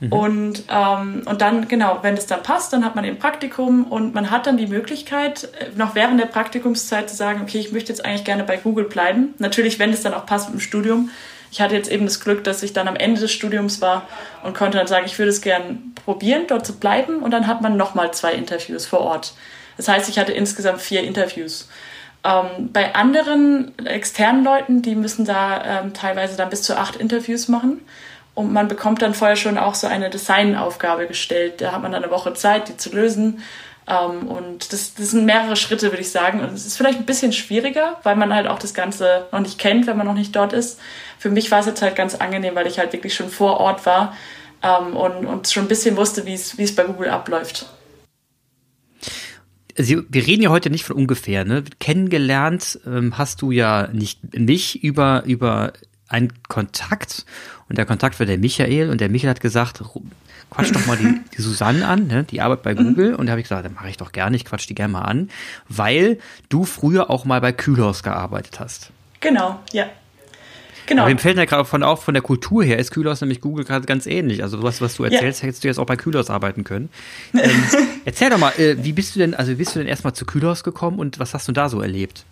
Mhm. 0.00 0.12
Und, 0.12 0.62
ähm, 0.70 1.22
und 1.26 1.42
dann, 1.42 1.68
genau, 1.68 1.98
wenn 2.00 2.16
es 2.16 2.26
dann 2.26 2.42
passt, 2.42 2.72
dann 2.72 2.82
hat 2.82 2.94
man 2.94 3.04
ein 3.04 3.18
Praktikum 3.18 3.84
und 3.84 4.14
man 4.14 4.30
hat 4.30 4.46
dann 4.46 4.56
die 4.56 4.66
Möglichkeit, 4.66 5.50
äh, 5.60 5.66
noch 5.76 5.94
während 5.94 6.18
der 6.18 6.26
Praktikumszeit 6.26 7.10
zu 7.10 7.14
sagen, 7.14 7.42
okay, 7.42 7.58
ich 7.58 7.72
möchte 7.72 7.92
jetzt 7.92 8.02
eigentlich 8.06 8.24
gerne 8.24 8.42
bei 8.42 8.56
Google 8.56 8.86
bleiben. 8.86 9.34
Natürlich, 9.38 9.78
wenn 9.78 9.92
es 9.92 10.02
dann 10.02 10.14
auch 10.14 10.24
passt 10.24 10.48
mit 10.48 10.58
dem 10.58 10.60
Studium. 10.60 11.10
Ich 11.52 11.60
hatte 11.60 11.76
jetzt 11.76 11.92
eben 11.92 12.06
das 12.06 12.20
Glück, 12.20 12.42
dass 12.42 12.62
ich 12.62 12.72
dann 12.72 12.88
am 12.88 12.96
Ende 12.96 13.20
des 13.20 13.32
Studiums 13.32 13.82
war 13.82 14.08
und 14.42 14.56
konnte 14.56 14.78
dann 14.78 14.86
sagen, 14.86 15.04
ich 15.04 15.18
würde 15.18 15.30
es 15.30 15.42
gerne 15.42 15.76
probieren, 16.06 16.44
dort 16.48 16.64
zu 16.64 16.78
bleiben. 16.78 17.18
Und 17.18 17.32
dann 17.32 17.46
hat 17.46 17.60
man 17.60 17.76
nochmal 17.76 18.14
zwei 18.14 18.32
Interviews 18.32 18.86
vor 18.86 19.00
Ort. 19.00 19.34
Das 19.76 19.88
heißt, 19.88 20.08
ich 20.08 20.18
hatte 20.18 20.32
insgesamt 20.32 20.80
vier 20.80 21.02
Interviews. 21.02 21.68
Ähm, 22.24 22.70
bei 22.72 22.94
anderen 22.94 23.76
externen 23.86 24.44
Leuten, 24.44 24.82
die 24.82 24.94
müssen 24.94 25.24
da 25.24 25.82
ähm, 25.82 25.92
teilweise 25.92 26.36
dann 26.36 26.50
bis 26.50 26.62
zu 26.62 26.76
acht 26.76 26.96
Interviews 26.96 27.48
machen. 27.48 27.82
Und 28.34 28.52
man 28.52 28.66
bekommt 28.66 29.02
dann 29.02 29.14
vorher 29.14 29.36
schon 29.36 29.58
auch 29.58 29.74
so 29.74 29.86
eine 29.86 30.10
Designaufgabe 30.10 31.06
gestellt. 31.06 31.60
Da 31.60 31.72
hat 31.72 31.82
man 31.82 31.92
dann 31.92 32.02
eine 32.02 32.12
Woche 32.12 32.34
Zeit, 32.34 32.68
die 32.68 32.76
zu 32.76 32.94
lösen. 32.94 33.42
Ähm, 33.86 34.28
und 34.28 34.72
das, 34.72 34.94
das 34.94 35.10
sind 35.10 35.26
mehrere 35.26 35.56
Schritte, 35.56 35.90
würde 35.90 36.00
ich 36.00 36.10
sagen. 36.10 36.40
Und 36.40 36.52
es 36.52 36.66
ist 36.66 36.76
vielleicht 36.76 36.98
ein 36.98 37.06
bisschen 37.06 37.32
schwieriger, 37.32 37.98
weil 38.02 38.16
man 38.16 38.34
halt 38.34 38.46
auch 38.46 38.58
das 38.58 38.74
Ganze 38.74 39.26
noch 39.30 39.40
nicht 39.40 39.58
kennt, 39.58 39.86
wenn 39.86 39.96
man 39.96 40.06
noch 40.06 40.14
nicht 40.14 40.34
dort 40.34 40.52
ist. 40.52 40.80
Für 41.18 41.30
mich 41.30 41.50
war 41.50 41.60
es 41.60 41.66
jetzt 41.66 41.82
halt 41.82 41.94
ganz 41.94 42.14
angenehm, 42.14 42.54
weil 42.54 42.66
ich 42.66 42.78
halt 42.78 42.92
wirklich 42.92 43.14
schon 43.14 43.28
vor 43.28 43.60
Ort 43.60 43.86
war 43.86 44.16
ähm, 44.62 44.96
und, 44.96 45.26
und 45.26 45.48
schon 45.48 45.64
ein 45.64 45.68
bisschen 45.68 45.96
wusste, 45.96 46.26
wie 46.26 46.34
es, 46.34 46.58
wie 46.58 46.64
es 46.64 46.74
bei 46.74 46.84
Google 46.84 47.10
abläuft. 47.10 47.66
Sie, 49.76 50.02
wir 50.08 50.26
reden 50.26 50.42
ja 50.42 50.50
heute 50.50 50.70
nicht 50.70 50.84
von 50.84 50.96
ungefähr, 50.96 51.44
ne? 51.44 51.64
Kennengelernt 51.80 52.78
ähm, 52.86 53.18
hast 53.18 53.42
du 53.42 53.50
ja 53.50 53.88
nicht 53.92 54.38
mich 54.38 54.84
über, 54.84 55.24
über 55.26 55.72
einen 56.08 56.32
Kontakt 56.48 57.24
und 57.68 57.78
der 57.78 57.86
Kontakt 57.86 58.18
war 58.18 58.26
der 58.26 58.38
Michael 58.38 58.90
und 58.90 59.00
der 59.00 59.08
Michael 59.08 59.30
hat 59.30 59.40
gesagt, 59.40 59.82
quatsch 60.50 60.70
doch 60.72 60.86
mal 60.86 60.96
die, 60.96 61.20
die 61.36 61.42
Susanne 61.42 61.86
an, 61.86 62.06
ne? 62.06 62.24
die 62.24 62.40
arbeitet 62.40 62.62
bei 62.62 62.74
Google 62.74 63.12
mhm. 63.12 63.16
und 63.16 63.26
da 63.26 63.32
habe 63.32 63.40
ich 63.40 63.46
gesagt, 63.46 63.64
dann 63.64 63.74
mache 63.74 63.88
ich 63.88 63.96
doch 63.96 64.12
gerne, 64.12 64.36
ich 64.36 64.44
quatsch 64.44 64.68
die 64.68 64.74
gerne 64.74 64.92
mal 64.92 65.02
an, 65.02 65.30
weil 65.68 66.18
du 66.48 66.64
früher 66.64 67.10
auch 67.10 67.24
mal 67.24 67.40
bei 67.40 67.52
Kühlhaus 67.52 68.02
gearbeitet 68.02 68.60
hast. 68.60 68.90
Genau, 69.20 69.60
ja. 69.72 69.86
Genau. 70.86 71.02
Aber 71.02 71.12
mir 71.12 71.18
fällt 71.18 71.36
ja 71.36 71.44
gerade 71.44 71.64
von 71.64 71.82
auf, 71.82 72.04
von 72.04 72.14
der 72.14 72.22
Kultur 72.22 72.62
her 72.62 72.78
ist 72.78 72.90
Kühlhaus 72.90 73.20
nämlich 73.20 73.40
Google 73.40 73.64
gerade 73.64 73.86
ganz 73.86 74.06
ähnlich. 74.06 74.42
Also 74.42 74.62
was, 74.62 74.80
was 74.80 74.96
du 74.96 75.04
erzählst, 75.04 75.42
ja. 75.42 75.46
hättest 75.46 75.64
du 75.64 75.68
jetzt 75.68 75.78
auch 75.78 75.86
bei 75.86 75.96
Kühlhaus 75.96 76.30
arbeiten 76.30 76.64
können. 76.64 76.90
Ähm, 77.34 77.64
erzähl 78.04 78.30
doch 78.30 78.38
mal, 78.38 78.52
äh, 78.58 78.76
wie 78.82 78.92
bist 78.92 79.14
du 79.14 79.20
denn, 79.20 79.34
also 79.34 79.52
wie 79.52 79.56
bist 79.56 79.74
du 79.74 79.78
denn 79.78 79.88
erstmal 79.88 80.12
zu 80.12 80.26
Kühlhaus 80.26 80.62
gekommen 80.64 80.98
und 80.98 81.18
was 81.18 81.34
hast 81.34 81.48
du 81.48 81.52
da 81.52 81.68
so 81.68 81.80
erlebt? 81.80 82.24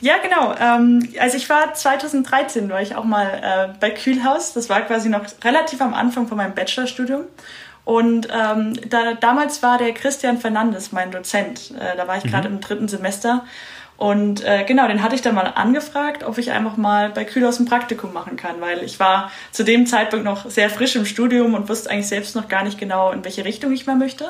Ja, 0.00 0.14
genau. 0.18 0.54
Ähm, 0.58 1.08
also 1.18 1.36
ich 1.36 1.48
war 1.48 1.74
2013, 1.74 2.68
war 2.70 2.82
ich 2.82 2.96
auch 2.96 3.04
mal 3.04 3.72
äh, 3.72 3.78
bei 3.78 3.90
Kühlhaus. 3.90 4.52
Das 4.52 4.68
war 4.68 4.80
quasi 4.82 5.08
noch 5.08 5.24
relativ 5.44 5.80
am 5.80 5.94
Anfang 5.94 6.26
von 6.26 6.36
meinem 6.36 6.54
Bachelorstudium. 6.54 7.22
Und 7.84 8.28
ähm, 8.30 8.78
da, 8.88 9.14
damals 9.14 9.62
war 9.62 9.78
der 9.78 9.92
Christian 9.92 10.38
Fernandes 10.38 10.92
mein 10.92 11.10
Dozent. 11.10 11.72
Äh, 11.78 11.96
da 11.96 12.06
war 12.06 12.18
ich 12.18 12.24
gerade 12.24 12.48
mhm. 12.48 12.56
im 12.56 12.60
dritten 12.60 12.88
Semester. 12.88 13.44
Und 14.00 14.42
äh, 14.46 14.64
genau, 14.64 14.88
den 14.88 15.02
hatte 15.02 15.14
ich 15.14 15.20
dann 15.20 15.34
mal 15.34 15.42
angefragt, 15.42 16.24
ob 16.24 16.38
ich 16.38 16.52
einfach 16.52 16.78
mal 16.78 17.10
bei 17.10 17.26
Kühlhaus 17.26 17.60
ein 17.60 17.66
Praktikum 17.66 18.14
machen 18.14 18.38
kann, 18.38 18.58
weil 18.62 18.82
ich 18.82 18.98
war 18.98 19.30
zu 19.52 19.62
dem 19.62 19.84
Zeitpunkt 19.84 20.24
noch 20.24 20.48
sehr 20.48 20.70
frisch 20.70 20.96
im 20.96 21.04
Studium 21.04 21.52
und 21.52 21.68
wusste 21.68 21.90
eigentlich 21.90 22.08
selbst 22.08 22.34
noch 22.34 22.48
gar 22.48 22.64
nicht 22.64 22.78
genau, 22.78 23.10
in 23.10 23.22
welche 23.26 23.44
Richtung 23.44 23.72
ich 23.72 23.84
mal 23.84 23.96
möchte. 23.96 24.24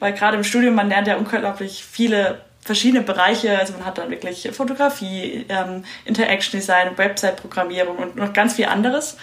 Weil 0.00 0.12
gerade 0.12 0.36
im 0.36 0.44
Studium, 0.44 0.74
man 0.74 0.90
lernt 0.90 1.08
ja 1.08 1.16
unglaublich 1.16 1.82
viele 1.82 2.42
verschiedene 2.60 3.02
Bereiche. 3.02 3.58
Also 3.58 3.72
man 3.72 3.86
hat 3.86 3.96
dann 3.96 4.10
wirklich 4.10 4.50
Fotografie, 4.52 5.46
ähm, 5.48 5.84
Interaction 6.04 6.60
Design, 6.60 6.98
Website-Programmierung 6.98 7.96
und 7.96 8.16
noch 8.16 8.34
ganz 8.34 8.56
viel 8.56 8.66
anderes. 8.66 9.16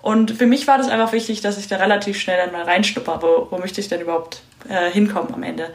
Und 0.00 0.30
für 0.30 0.46
mich 0.46 0.68
war 0.68 0.78
das 0.78 0.88
einfach 0.88 1.12
wichtig, 1.12 1.40
dass 1.40 1.58
ich 1.58 1.66
da 1.66 1.78
relativ 1.78 2.20
schnell 2.20 2.36
dann 2.36 2.52
mal 2.52 2.62
reinschnupper, 2.62 3.20
wo, 3.20 3.48
wo 3.50 3.58
möchte 3.58 3.80
ich 3.80 3.88
denn 3.88 4.00
überhaupt 4.00 4.42
äh, 4.68 4.92
hinkommen 4.92 5.34
am 5.34 5.42
Ende. 5.42 5.74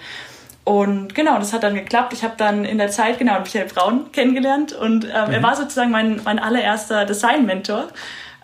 Und 0.65 1.13
genau, 1.13 1.37
das 1.37 1.53
hat 1.53 1.61
dann 1.61 1.75
geklappt. 1.75 2.11
Ich 2.11 2.23
habe 2.23 2.33
dann 2.37 2.65
in 2.65 2.79
der 2.79 2.89
Zeit 2.89 3.19
genau 3.19 3.39
Michael 3.39 3.67
Braun 3.67 4.11
kennengelernt 4.11 4.73
und 4.73 5.05
ähm, 5.05 5.27
mhm. 5.27 5.33
er 5.33 5.43
war 5.43 5.55
sozusagen 5.55 5.91
mein, 5.91 6.19
mein 6.25 6.39
allererster 6.39 7.05
Design-Mentor. 7.05 7.87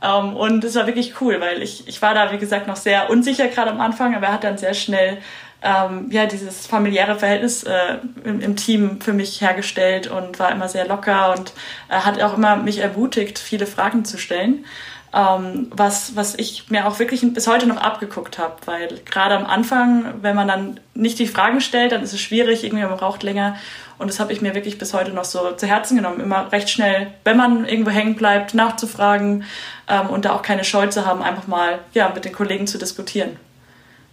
Ähm, 0.04 0.36
und 0.36 0.64
es 0.64 0.76
war 0.76 0.86
wirklich 0.86 1.20
cool, 1.20 1.42
weil 1.42 1.64
ich, 1.64 1.88
ich 1.88 2.00
war 2.02 2.14
da, 2.14 2.32
wie 2.32 2.38
gesagt, 2.38 2.68
noch 2.68 2.76
sehr 2.76 3.10
unsicher 3.10 3.48
gerade 3.48 3.72
am 3.72 3.82
Anfang, 3.82 4.16
aber 4.16 4.28
er 4.28 4.34
hat 4.34 4.44
dann 4.44 4.60
sehr 4.60 4.76
schnell 4.76 5.18
ähm, 5.64 6.08
ja, 6.12 6.28
dieses 6.28 6.68
familiäre 6.68 7.16
Verhältnis 7.18 7.64
äh, 7.64 7.98
im, 8.24 8.40
im, 8.40 8.56
Team 8.56 9.02
für 9.02 9.14
mich 9.14 9.42
hergestellt 9.42 10.08
und 10.08 10.40
war 10.40 10.52
immer 10.52 10.68
sehr 10.68 10.88
locker 10.88 11.36
und 11.38 11.54
äh, 11.90 11.94
hat 11.94 12.22
auch 12.22 12.38
immer 12.38 12.56
mich 12.56 12.80
ermutigt, 12.80 13.40
viele 13.40 13.66
Fragen 13.66 14.06
zu 14.06 14.18
stellen 14.18 14.66
ähm, 15.14 15.68
was, 15.72 16.16
was 16.16 16.36
ich 16.36 16.70
mir 16.70 16.88
auch 16.88 17.00
wirklich 17.00 17.22
bis 17.34 17.48
heute 17.48 17.68
noch 17.68 17.78
abgeguckt 17.78 18.38
habe, 18.38 18.56
weil 18.66 19.00
gerade 19.06 19.36
am 19.36 19.46
Anfang, 19.46 20.06
wenn 20.22 20.36
man 20.36 20.48
dann 20.48 20.80
nicht 20.94 21.20
die 21.20 21.28
Fragen 21.28 21.60
stellt, 21.60 21.92
dann 21.92 22.02
ist 22.02 22.14
es 22.14 22.22
schwierig, 22.22 22.64
irgendwie 22.64 22.86
man 22.86 22.98
braucht 22.98 23.24
länger 23.24 23.58
und 23.98 24.08
das 24.08 24.20
habe 24.20 24.34
ich 24.34 24.42
mir 24.42 24.56
wirklich 24.56 24.78
bis 24.78 24.94
heute 24.94 25.12
noch 25.12 25.26
so 25.26 25.52
zu 25.52 25.68
Herzen 25.68 25.96
genommen, 25.96 26.22
immer 26.22 26.52
recht 26.52 26.70
schnell, 26.70 27.08
wenn 27.24 27.38
man 27.38 27.66
irgendwo 27.66 27.92
hängen 27.92 28.16
bleibt, 28.16 28.54
nachzufragen 28.54 29.44
ähm, 29.88 30.10
und 30.10 30.26
da 30.26 30.34
auch 30.34 30.42
keine 30.42 30.64
Scheu 30.64 30.88
zu 30.88 31.06
haben, 31.06 31.22
einfach 31.22 31.46
mal 31.46 31.80
ja, 31.94 32.12
mit 32.14 32.26
den 32.26 32.32
Kollegen 32.32 32.66
zu 32.66 32.78
diskutieren. 32.78 33.36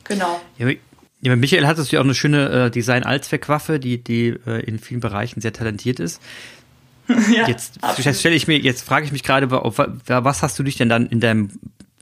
Genau. 0.04 0.40
Ja, 0.58 0.68
ja, 1.20 1.34
Michael 1.36 1.66
hat 1.66 1.78
ja 1.78 2.00
auch 2.00 2.04
eine 2.04 2.14
schöne 2.14 2.66
äh, 2.66 2.70
Design-Allzweckwaffe, 2.70 3.80
die, 3.80 4.02
die 4.02 4.38
äh, 4.46 4.60
in 4.64 4.78
vielen 4.78 5.00
Bereichen 5.00 5.40
sehr 5.40 5.52
talentiert 5.52 6.00
ist. 6.00 6.20
Ja, 7.32 7.48
jetzt 7.48 7.80
stelle 8.12 8.34
ich 8.34 8.46
mir, 8.46 8.58
jetzt 8.58 8.82
frage 8.82 9.06
ich 9.06 9.12
mich 9.12 9.22
gerade, 9.22 9.50
was 9.50 10.42
hast 10.42 10.58
du 10.58 10.62
dich 10.62 10.76
denn 10.76 10.88
dann 10.88 11.06
in 11.06 11.20
deinem 11.20 11.50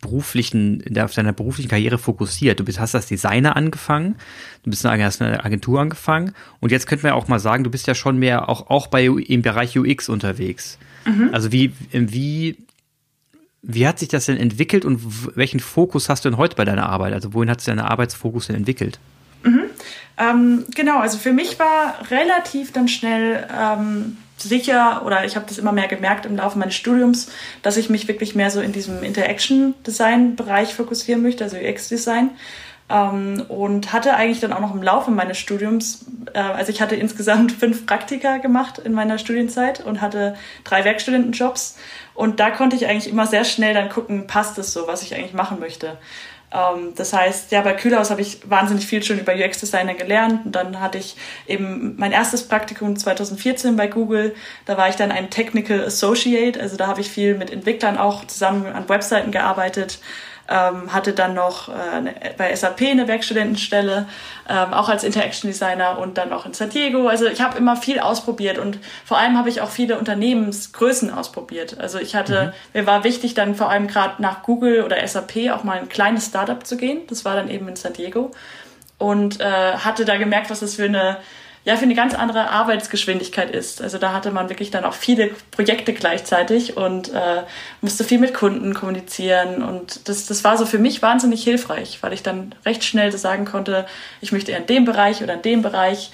beruflichen, 0.01 0.83
auf 0.99 1.15
deiner 1.15 1.33
beruflichen 1.33 1.69
Karriere 1.69 1.99
fokussiert? 1.99 2.61
Du 2.61 2.65
bist, 2.65 2.81
hast 2.81 2.95
als 2.95 3.07
Designer 3.07 3.57
angefangen, 3.57 4.17
du 4.63 4.71
bist 4.71 4.85
eine, 4.85 5.05
hast 5.05 5.23
eine 5.23 5.45
Agentur 5.45 5.81
angefangen 5.81 6.33
und 6.61 6.73
jetzt 6.73 6.87
könnte 6.87 7.05
man 7.05 7.13
ja 7.13 7.15
auch 7.17 7.29
mal 7.29 7.39
sagen, 7.39 7.65
du 7.65 7.71
bist 7.71 7.87
ja 7.87 7.95
schon 7.95 8.19
mehr 8.19 8.49
auch, 8.49 8.71
auch 8.71 8.89
bei, 8.89 9.07
im 9.07 9.43
Bereich 9.43 9.79
UX 9.79 10.09
unterwegs. 10.09 10.79
Mhm. 11.05 11.31
Also 11.33 11.53
wie, 11.53 11.73
wie, 11.93 12.57
wie 13.63 13.87
hat 13.87 13.99
sich 13.99 14.09
das 14.09 14.27
denn 14.27 14.37
entwickelt 14.37 14.85
und 14.85 15.01
welchen 15.37 15.61
Fokus 15.61 16.09
hast 16.09 16.25
du 16.25 16.31
denn 16.31 16.39
heute 16.39 16.57
bei 16.57 16.65
deiner 16.65 16.89
Arbeit? 16.89 17.13
Also 17.13 17.33
wohin 17.33 17.51
hat 17.51 17.61
sich 17.61 17.67
dein 17.67 17.81
Arbeitsfokus 17.81 18.49
denn 18.49 18.57
entwickelt? 18.57 18.99
Mhm. 19.45 19.63
Ähm, 20.19 20.65
genau, 20.75 21.01
also 21.01 21.19
für 21.19 21.33
mich 21.33 21.59
war 21.59 21.99
relativ 22.11 22.73
dann 22.73 22.89
schnell 22.89 23.47
ähm, 23.55 24.17
sicher 24.37 25.03
oder 25.05 25.25
ich 25.25 25.37
habe 25.37 25.47
das 25.49 25.59
immer 25.59 25.73
mehr 25.73 25.89
gemerkt 25.89 26.27
im 26.27 26.37
Laufe 26.37 26.59
meines 26.59 26.75
Studiums, 26.75 27.31
dass 27.63 27.77
ich 27.77 27.91
mich 27.91 28.09
wirklich 28.09 28.35
mehr 28.35 28.51
so 28.51 28.61
in 28.61 28.73
diesem 28.73 29.03
Interaction 29.03 29.75
Design 29.87 30.37
Bereich 30.37 30.75
fokussieren 30.75 31.23
möchte, 31.23 31.45
also 31.45 31.57
UX 31.57 31.89
Design. 31.89 32.31
ähm, 32.89 33.45
und 33.49 33.93
hatte 33.93 34.15
eigentlich 34.15 34.41
dann 34.41 34.53
auch 34.53 34.61
noch 34.61 34.75
im 34.75 34.83
Laufe 34.83 35.11
meines 35.11 35.39
Studiums, 35.39 36.07
äh, 36.35 36.39
also 36.39 36.71
ich 36.71 36.81
hatte 36.81 36.95
insgesamt 36.97 37.53
fünf 37.61 37.87
Praktika 37.87 38.37
gemacht 38.37 38.79
in 38.79 38.93
meiner 38.93 39.19
Studienzeit 39.19 39.85
und 39.85 40.01
hatte 40.01 40.37
drei 40.65 40.85
Werkstudentenjobs 40.85 41.79
und 42.15 42.39
da 42.41 42.51
konnte 42.51 42.77
ich 42.77 42.87
eigentlich 42.87 43.11
immer 43.11 43.27
sehr 43.27 43.45
schnell 43.45 43.75
dann 43.75 43.89
gucken, 43.89 44.27
passt 44.27 44.59
es 44.59 44.73
so, 44.73 44.87
was 44.87 45.03
ich 45.03 45.15
eigentlich 45.15 45.35
machen 45.35 45.59
möchte. 45.61 45.99
Ähm, 46.53 46.93
das 46.97 47.13
heißt, 47.13 47.53
ja, 47.53 47.63
bei 47.63 47.73
Kühlhaus 47.73 48.11
habe 48.11 48.21
ich 48.21 48.49
wahnsinnig 48.49 48.87
viel 48.87 49.03
schon 49.03 49.19
über 49.19 49.35
UX-Designer 49.35 49.95
gelernt. 49.95 50.47
Und 50.47 50.53
dann 50.53 50.81
hatte 50.81 50.99
ich 50.99 51.17
eben 51.47 51.95
mein 51.97 52.13
erstes 52.13 52.47
Praktikum 52.49 52.97
2014 52.97 53.77
bei 53.77 53.87
Google. 53.87 54.35
Da 54.65 54.77
war 54.77 54.89
ich 54.89 54.97
dann 54.97 55.13
ein 55.13 55.31
Technical 55.31 55.85
Associate. 55.85 56.61
Also 56.61 56.77
da 56.77 56.87
habe 56.87 57.01
ich 57.01 57.11
viel 57.11 57.35
mit 57.35 57.51
Entwicklern 57.51 57.99
auch 57.99 58.27
zusammen 58.27 58.67
an 58.67 58.89
Webseiten 58.89 59.31
gearbeitet 59.31 59.99
ähm, 60.49 60.93
hatte 60.93 61.13
dann 61.13 61.35
noch 61.35 61.69
äh, 61.69 62.33
bei 62.37 62.55
SAP 62.55 62.83
eine 62.83 63.09
Werkstudentenstelle, 63.09 64.07
ähm, 64.49 64.75
auch 64.75 64.89
als 64.89 65.05
Interaction 65.05 65.51
Designer 65.51 65.99
und 65.99 66.19
dann 66.19 66.33
auch 66.33 66.47
in 66.47 66.55
San 66.55 66.71
Diego. 66.71 67.09
Also 67.09 67.27
ich 67.27 67.41
habe 67.41 67.59
immer 67.59 67.77
viel 67.77 68.01
ausprobiert 68.01 68.59
und 68.59 68.79
vor 69.05 69.19
allem 69.19 69.37
habe 69.37 69.49
ich 69.49 69.61
auch 69.61 69.71
viele 69.71 69.99
Unternehmensgrößen 69.99 71.13
ausprobiert. 71.13 71.79
Also 71.79 71.99
ich 71.99 72.15
hatte, 72.15 72.53
mhm. 72.73 72.81
mir 72.81 72.87
war 72.87 73.05
wichtig 73.05 73.35
dann 73.35 73.55
vor 73.55 73.71
allem 73.71 73.87
gerade 73.87 74.23
nach 74.23 74.43
Google 74.43 74.83
oder 74.83 75.07
SAP 75.07 75.51
auch 75.51 75.65
mal 75.65 75.79
ein 75.79 75.89
kleines 75.89 76.27
Startup 76.27 76.65
zu 76.67 76.77
gehen. 76.77 77.01
Das 77.09 77.25
war 77.25 77.35
dann 77.35 77.51
eben 77.51 77.69
in 77.69 77.77
San 77.77 77.93
Diego 77.93 78.31
und 78.99 79.41
äh, 79.41 79.45
hatte 79.45 80.05
da 80.05 80.17
gemerkt, 80.17 80.51
was 80.51 80.61
das 80.61 80.77
für 80.77 80.85
eine 80.85 81.19
ja 81.67 81.77
für 81.77 81.83
eine 81.83 81.97
ganz 81.97 82.15
andere 82.15 82.49
Arbeitsgeschwindigkeit 82.51 83.51
ist. 83.51 83.83
Also 83.83 83.99
da 83.99 84.13
hatte 84.13 84.31
man 84.31 84.49
wirklich 84.49 84.71
dann 84.71 84.85
auch 84.85 84.95
viele 84.95 85.33
Projekte 85.51 85.93
gleichzeitig 85.93 86.77
und 86.77 87.13
äh, 87.13 87.43
musste 87.81 88.05
viel 88.05 88.21
mit 88.21 88.35
Kunden 88.35 88.73
kommunizieren 88.73 89.63
und 89.63 90.09
das, 90.09 90.27
das 90.27 90.45
war 90.45 90.57
so 90.57 90.65
für 90.65 90.79
mich 90.79 91.03
wahnsinnig 91.03 91.43
hilfreich, 91.43 91.99
weil 92.03 92.13
ich 92.13 92.23
dann 92.23 92.55
recht 92.65 92.85
schnell 92.85 93.11
sagen 93.11 93.45
konnte, 93.45 93.85
ich 94.21 94.31
möchte 94.31 94.53
eher 94.53 94.59
in 94.59 94.67
dem 94.67 94.85
Bereich 94.85 95.25
oder 95.25 95.35
in 95.35 95.43
dem 95.43 95.63
Bereich. 95.63 96.13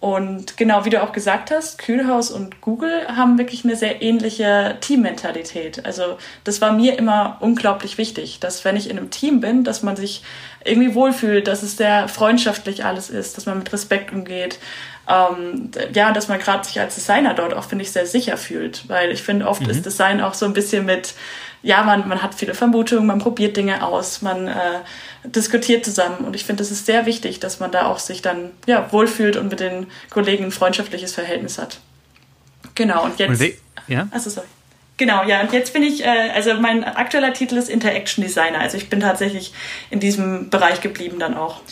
Und 0.00 0.56
genau, 0.56 0.86
wie 0.86 0.90
du 0.90 1.02
auch 1.02 1.12
gesagt 1.12 1.50
hast, 1.50 1.76
Kühlhaus 1.76 2.30
und 2.30 2.62
Google 2.62 3.06
haben 3.08 3.36
wirklich 3.36 3.64
eine 3.64 3.76
sehr 3.76 4.00
ähnliche 4.00 4.78
Teammentalität. 4.80 5.84
Also 5.84 6.16
das 6.44 6.62
war 6.62 6.72
mir 6.72 6.98
immer 6.98 7.36
unglaublich 7.40 7.98
wichtig, 7.98 8.40
dass 8.40 8.64
wenn 8.64 8.76
ich 8.76 8.88
in 8.88 8.96
einem 8.96 9.10
Team 9.10 9.40
bin, 9.40 9.62
dass 9.62 9.82
man 9.82 9.96
sich 9.96 10.22
irgendwie 10.64 10.94
wohlfühlt, 10.94 11.46
dass 11.46 11.62
es 11.62 11.76
sehr 11.76 12.08
freundschaftlich 12.08 12.82
alles 12.82 13.10
ist, 13.10 13.36
dass 13.36 13.44
man 13.44 13.58
mit 13.58 13.70
Respekt 13.74 14.10
umgeht, 14.10 14.58
ähm, 15.06 15.70
ja, 15.92 16.12
dass 16.12 16.28
man 16.28 16.38
gerade 16.38 16.64
sich 16.64 16.80
als 16.80 16.94
Designer 16.94 17.34
dort 17.34 17.52
auch, 17.52 17.64
finde 17.64 17.84
ich, 17.84 17.92
sehr 17.92 18.06
sicher 18.06 18.38
fühlt. 18.38 18.88
Weil 18.88 19.10
ich 19.10 19.22
finde, 19.22 19.46
oft 19.46 19.62
mhm. 19.62 19.70
ist 19.70 19.84
Design 19.84 20.22
auch 20.22 20.32
so 20.32 20.46
ein 20.46 20.54
bisschen 20.54 20.86
mit, 20.86 21.14
ja, 21.62 21.82
man, 21.82 22.08
man 22.08 22.22
hat 22.22 22.34
viele 22.34 22.54
Vermutungen, 22.54 23.06
man 23.06 23.18
probiert 23.18 23.56
Dinge 23.56 23.84
aus, 23.84 24.22
man 24.22 24.48
äh, 24.48 24.80
diskutiert 25.24 25.84
zusammen. 25.84 26.24
Und 26.24 26.34
ich 26.34 26.44
finde, 26.44 26.62
es 26.62 26.70
ist 26.70 26.86
sehr 26.86 27.06
wichtig, 27.06 27.40
dass 27.40 27.60
man 27.60 27.70
da 27.70 27.86
auch 27.86 27.98
sich 27.98 28.22
dann 28.22 28.50
ja, 28.66 28.90
wohlfühlt 28.92 29.36
und 29.36 29.48
mit 29.48 29.60
den 29.60 29.86
Kollegen 30.08 30.44
ein 30.44 30.52
freundschaftliches 30.52 31.14
Verhältnis 31.14 31.58
hat. 31.58 31.80
Genau, 32.74 33.04
und 33.04 33.18
jetzt. 33.18 33.40
Und 33.40 33.52
ja? 33.88 34.08
Also, 34.10 34.30
sorry. 34.30 34.46
Genau, 34.96 35.24
ja, 35.24 35.40
und 35.40 35.52
jetzt 35.52 35.72
bin 35.72 35.82
ich, 35.82 36.04
äh, 36.04 36.30
also 36.34 36.54
mein 36.60 36.84
aktueller 36.84 37.32
Titel 37.32 37.56
ist 37.56 37.70
Interaction 37.70 38.22
Designer. 38.22 38.60
Also 38.60 38.76
ich 38.76 38.90
bin 38.90 39.00
tatsächlich 39.00 39.54
in 39.88 39.98
diesem 39.98 40.50
Bereich 40.50 40.82
geblieben 40.82 41.18
dann 41.18 41.34
auch. 41.34 41.62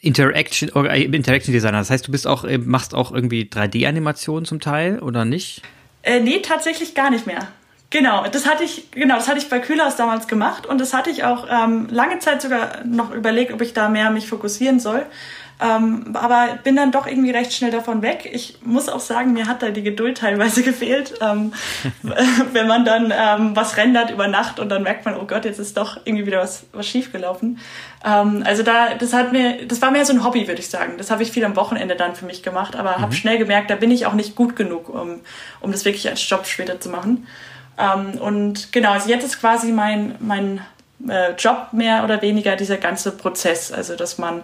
Interaction, 0.00 0.70
äh, 0.86 1.02
Interaction 1.02 1.52
Designer. 1.52 1.78
Das 1.78 1.90
heißt, 1.90 2.06
du 2.06 2.12
bist 2.12 2.28
auch, 2.28 2.44
äh, 2.44 2.58
machst 2.58 2.94
auch 2.94 3.12
irgendwie 3.12 3.48
3D-Animationen 3.52 4.44
zum 4.44 4.60
Teil 4.60 5.00
oder 5.00 5.24
nicht? 5.24 5.62
Äh, 6.02 6.20
nee, 6.20 6.38
tatsächlich 6.40 6.94
gar 6.94 7.10
nicht 7.10 7.26
mehr. 7.26 7.48
Genau, 7.92 8.24
das 8.26 8.46
hatte 8.46 8.64
ich, 8.64 8.90
genau, 8.90 9.16
das 9.16 9.28
hatte 9.28 9.36
ich 9.36 9.50
bei 9.50 9.58
Kühlhaus 9.58 9.96
damals 9.96 10.26
gemacht 10.26 10.64
und 10.64 10.80
das 10.80 10.94
hatte 10.94 11.10
ich 11.10 11.24
auch 11.24 11.46
ähm, 11.50 11.88
lange 11.90 12.20
Zeit 12.20 12.40
sogar 12.40 12.82
noch 12.86 13.12
überlegt, 13.12 13.52
ob 13.52 13.60
ich 13.60 13.74
da 13.74 13.90
mehr 13.90 14.10
mich 14.10 14.28
fokussieren 14.28 14.80
soll. 14.80 15.04
Ähm, 15.60 16.14
aber 16.14 16.58
bin 16.64 16.74
dann 16.74 16.90
doch 16.90 17.06
irgendwie 17.06 17.32
recht 17.32 17.52
schnell 17.52 17.70
davon 17.70 18.00
weg. 18.00 18.30
Ich 18.32 18.56
muss 18.64 18.88
auch 18.88 18.98
sagen, 18.98 19.34
mir 19.34 19.46
hat 19.46 19.62
da 19.62 19.68
die 19.68 19.82
Geduld 19.82 20.16
teilweise 20.16 20.62
gefehlt, 20.64 21.12
ähm, 21.20 21.52
wenn 22.52 22.66
man 22.66 22.86
dann 22.86 23.12
ähm, 23.14 23.54
was 23.54 23.76
rendert 23.76 24.10
über 24.10 24.26
Nacht 24.26 24.58
und 24.58 24.70
dann 24.70 24.82
merkt 24.84 25.04
man, 25.04 25.14
oh 25.14 25.26
Gott, 25.26 25.44
jetzt 25.44 25.58
ist 25.58 25.76
doch 25.76 25.98
irgendwie 26.06 26.24
wieder 26.24 26.40
was, 26.40 26.64
was 26.72 26.86
schiefgelaufen. 26.86 27.58
Ähm, 28.06 28.42
also 28.46 28.62
da, 28.62 28.94
das 28.94 29.12
hat 29.12 29.32
mir, 29.32 29.66
das 29.66 29.82
war 29.82 29.90
mehr 29.90 30.06
so 30.06 30.14
ein 30.14 30.24
Hobby, 30.24 30.48
würde 30.48 30.60
ich 30.60 30.70
sagen. 30.70 30.94
Das 30.96 31.10
habe 31.10 31.22
ich 31.22 31.30
viel 31.30 31.44
am 31.44 31.56
Wochenende 31.56 31.94
dann 31.94 32.14
für 32.14 32.24
mich 32.24 32.42
gemacht, 32.42 32.74
aber 32.74 32.96
mhm. 32.96 33.02
habe 33.02 33.14
schnell 33.14 33.36
gemerkt, 33.36 33.70
da 33.70 33.76
bin 33.76 33.90
ich 33.90 34.06
auch 34.06 34.14
nicht 34.14 34.34
gut 34.34 34.56
genug, 34.56 34.88
um, 34.88 35.20
um 35.60 35.72
das 35.72 35.84
wirklich 35.84 36.08
als 36.08 36.26
Job 36.26 36.46
später 36.46 36.80
zu 36.80 36.88
machen. 36.88 37.26
Ähm, 37.78 38.18
und 38.20 38.72
genau, 38.72 38.92
also 38.92 39.08
jetzt 39.08 39.24
ist 39.24 39.40
quasi 39.40 39.72
mein, 39.72 40.14
mein 40.20 40.60
äh, 41.08 41.32
Job 41.32 41.68
mehr 41.72 42.04
oder 42.04 42.22
weniger 42.22 42.56
dieser 42.56 42.76
ganze 42.76 43.12
Prozess. 43.12 43.72
Also, 43.72 43.96
dass 43.96 44.18
man 44.18 44.42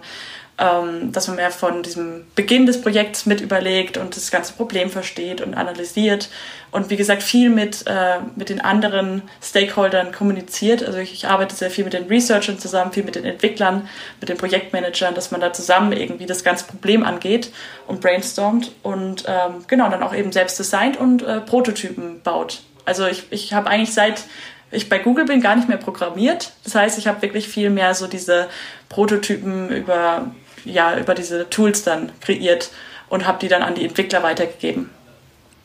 ähm, 0.59 1.11
dass 1.11 1.27
man 1.27 1.37
mehr 1.37 1.51
von 1.51 1.83
diesem 1.83 2.25
Beginn 2.35 2.65
des 2.65 2.81
Projekts 2.81 3.25
mit 3.25 3.39
überlegt 3.39 3.97
und 3.97 4.15
das 4.15 4.29
ganze 4.29 4.53
Problem 4.53 4.89
versteht 4.89 5.41
und 5.41 5.53
analysiert 5.53 6.29
und 6.71 6.89
wie 6.89 6.97
gesagt 6.97 7.23
viel 7.23 7.49
mit, 7.49 7.85
äh, 7.87 8.17
mit 8.35 8.49
den 8.49 8.59
anderen 8.59 9.23
Stakeholdern 9.41 10.11
kommuniziert. 10.11 10.83
Also 10.83 10.99
ich, 10.99 11.13
ich, 11.13 11.27
arbeite 11.27 11.55
sehr 11.55 11.71
viel 11.71 11.85
mit 11.85 11.93
den 11.93 12.07
Researchern 12.07 12.59
zusammen, 12.59 12.91
viel 12.91 13.03
mit 13.03 13.15
den 13.15 13.25
Entwicklern, 13.25 13.87
mit 14.19 14.29
den 14.29 14.37
Projektmanagern, 14.37 15.15
dass 15.15 15.31
man 15.31 15.39
da 15.39 15.53
zusammen 15.53 15.93
irgendwie 15.93 16.25
das 16.25 16.43
ganze 16.43 16.65
Problem 16.65 17.03
angeht 17.03 17.51
und 17.87 18.01
brainstormt 18.01 18.71
und 18.83 19.23
ähm, 19.27 19.63
genau 19.67 19.89
dann 19.89 20.03
auch 20.03 20.13
eben 20.13 20.31
selbst 20.31 20.59
designt 20.59 20.97
und 20.97 21.23
äh, 21.23 21.39
Prototypen 21.39 22.21
baut. 22.21 22.63
Also 22.89 23.05
ich, 23.05 23.23
ich 23.29 23.53
habe 23.53 23.69
eigentlich 23.69 23.93
seit 23.93 24.23
ich 24.71 24.89
bei 24.89 24.99
Google 24.99 25.25
bin 25.25 25.41
gar 25.41 25.55
nicht 25.55 25.67
mehr 25.67 25.77
programmiert. 25.77 26.51
Das 26.63 26.75
heißt, 26.75 26.99
ich 26.99 27.07
habe 27.07 27.21
wirklich 27.21 27.47
viel 27.47 27.69
mehr 27.69 27.95
so 27.95 28.07
diese 28.07 28.49
Prototypen 28.87 29.69
über 29.69 30.31
ja, 30.65 30.97
über 30.97 31.15
diese 31.15 31.49
Tools 31.49 31.83
dann 31.83 32.11
kreiert 32.19 32.71
und 33.07 33.25
habe 33.25 33.39
die 33.39 33.47
dann 33.47 33.61
an 33.61 33.75
die 33.75 33.85
Entwickler 33.85 34.23
weitergegeben. 34.23 34.89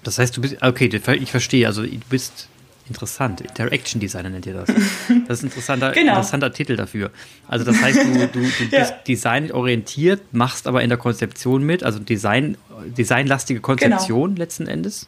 Das 0.02 0.18
heißt, 0.18 0.36
du 0.36 0.42
bist, 0.42 0.56
okay, 0.62 0.90
ich 1.14 1.30
verstehe, 1.30 1.66
also 1.66 1.82
du 1.82 1.98
bist 2.08 2.48
interessant, 2.88 3.40
Interaction 3.40 4.00
Designer 4.00 4.28
nennt 4.28 4.46
ihr 4.46 4.54
das. 4.54 4.68
Das 5.26 5.38
ist 5.38 5.42
ein 5.42 5.46
interessanter, 5.46 5.92
genau. 5.92 6.12
interessanter 6.12 6.52
Titel 6.52 6.76
dafür. 6.76 7.10
Also 7.48 7.64
das 7.64 7.80
heißt, 7.80 7.98
du, 7.98 8.28
du, 8.28 8.40
du 8.40 8.64
ja. 8.70 8.80
bist 8.80 8.94
designorientiert, 9.08 10.20
machst 10.32 10.66
aber 10.66 10.82
in 10.82 10.90
der 10.90 10.98
Konzeption 10.98 11.64
mit, 11.64 11.82
also 11.82 11.98
Design, 11.98 12.58
designlastige 12.84 13.60
Konzeption 13.60 14.30
genau. 14.30 14.38
letzten 14.38 14.66
Endes. 14.66 15.06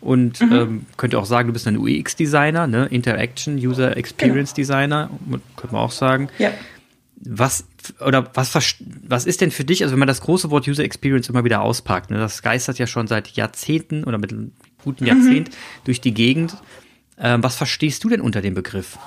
Und 0.00 0.40
mhm. 0.40 0.52
ähm, 0.52 0.86
könnt 0.96 1.12
ihr 1.12 1.18
auch 1.18 1.26
sagen, 1.26 1.48
du 1.48 1.52
bist 1.52 1.66
ein 1.66 1.76
UX-Designer, 1.76 2.66
ne? 2.66 2.86
Interaction, 2.86 3.56
User 3.56 3.96
Experience 3.96 4.54
genau. 4.54 4.66
Designer, 4.66 5.10
könnte 5.56 5.74
man 5.74 5.82
auch 5.82 5.92
sagen. 5.92 6.28
Ja 6.38 6.52
was 7.20 7.66
oder 8.00 8.30
was 8.34 8.54
was 8.54 9.26
ist 9.26 9.40
denn 9.40 9.50
für 9.50 9.64
dich, 9.64 9.82
also 9.82 9.92
wenn 9.92 9.98
man 9.98 10.08
das 10.08 10.20
große 10.20 10.50
Wort 10.50 10.68
User 10.68 10.84
Experience 10.84 11.28
immer 11.28 11.44
wieder 11.44 11.62
auspackt, 11.62 12.10
ne, 12.10 12.18
das 12.18 12.42
geistert 12.42 12.78
ja 12.78 12.86
schon 12.86 13.06
seit 13.06 13.28
Jahrzehnten 13.28 14.04
oder 14.04 14.18
mit 14.18 14.32
einem 14.32 14.52
guten 14.84 15.06
Jahrzehnt 15.06 15.48
mhm. 15.48 15.54
durch 15.84 16.00
die 16.00 16.14
Gegend. 16.14 16.56
Ähm, 17.18 17.42
was 17.42 17.56
verstehst 17.56 18.04
du 18.04 18.08
denn 18.08 18.20
unter 18.20 18.40
dem 18.40 18.54
Begriff? 18.54 18.98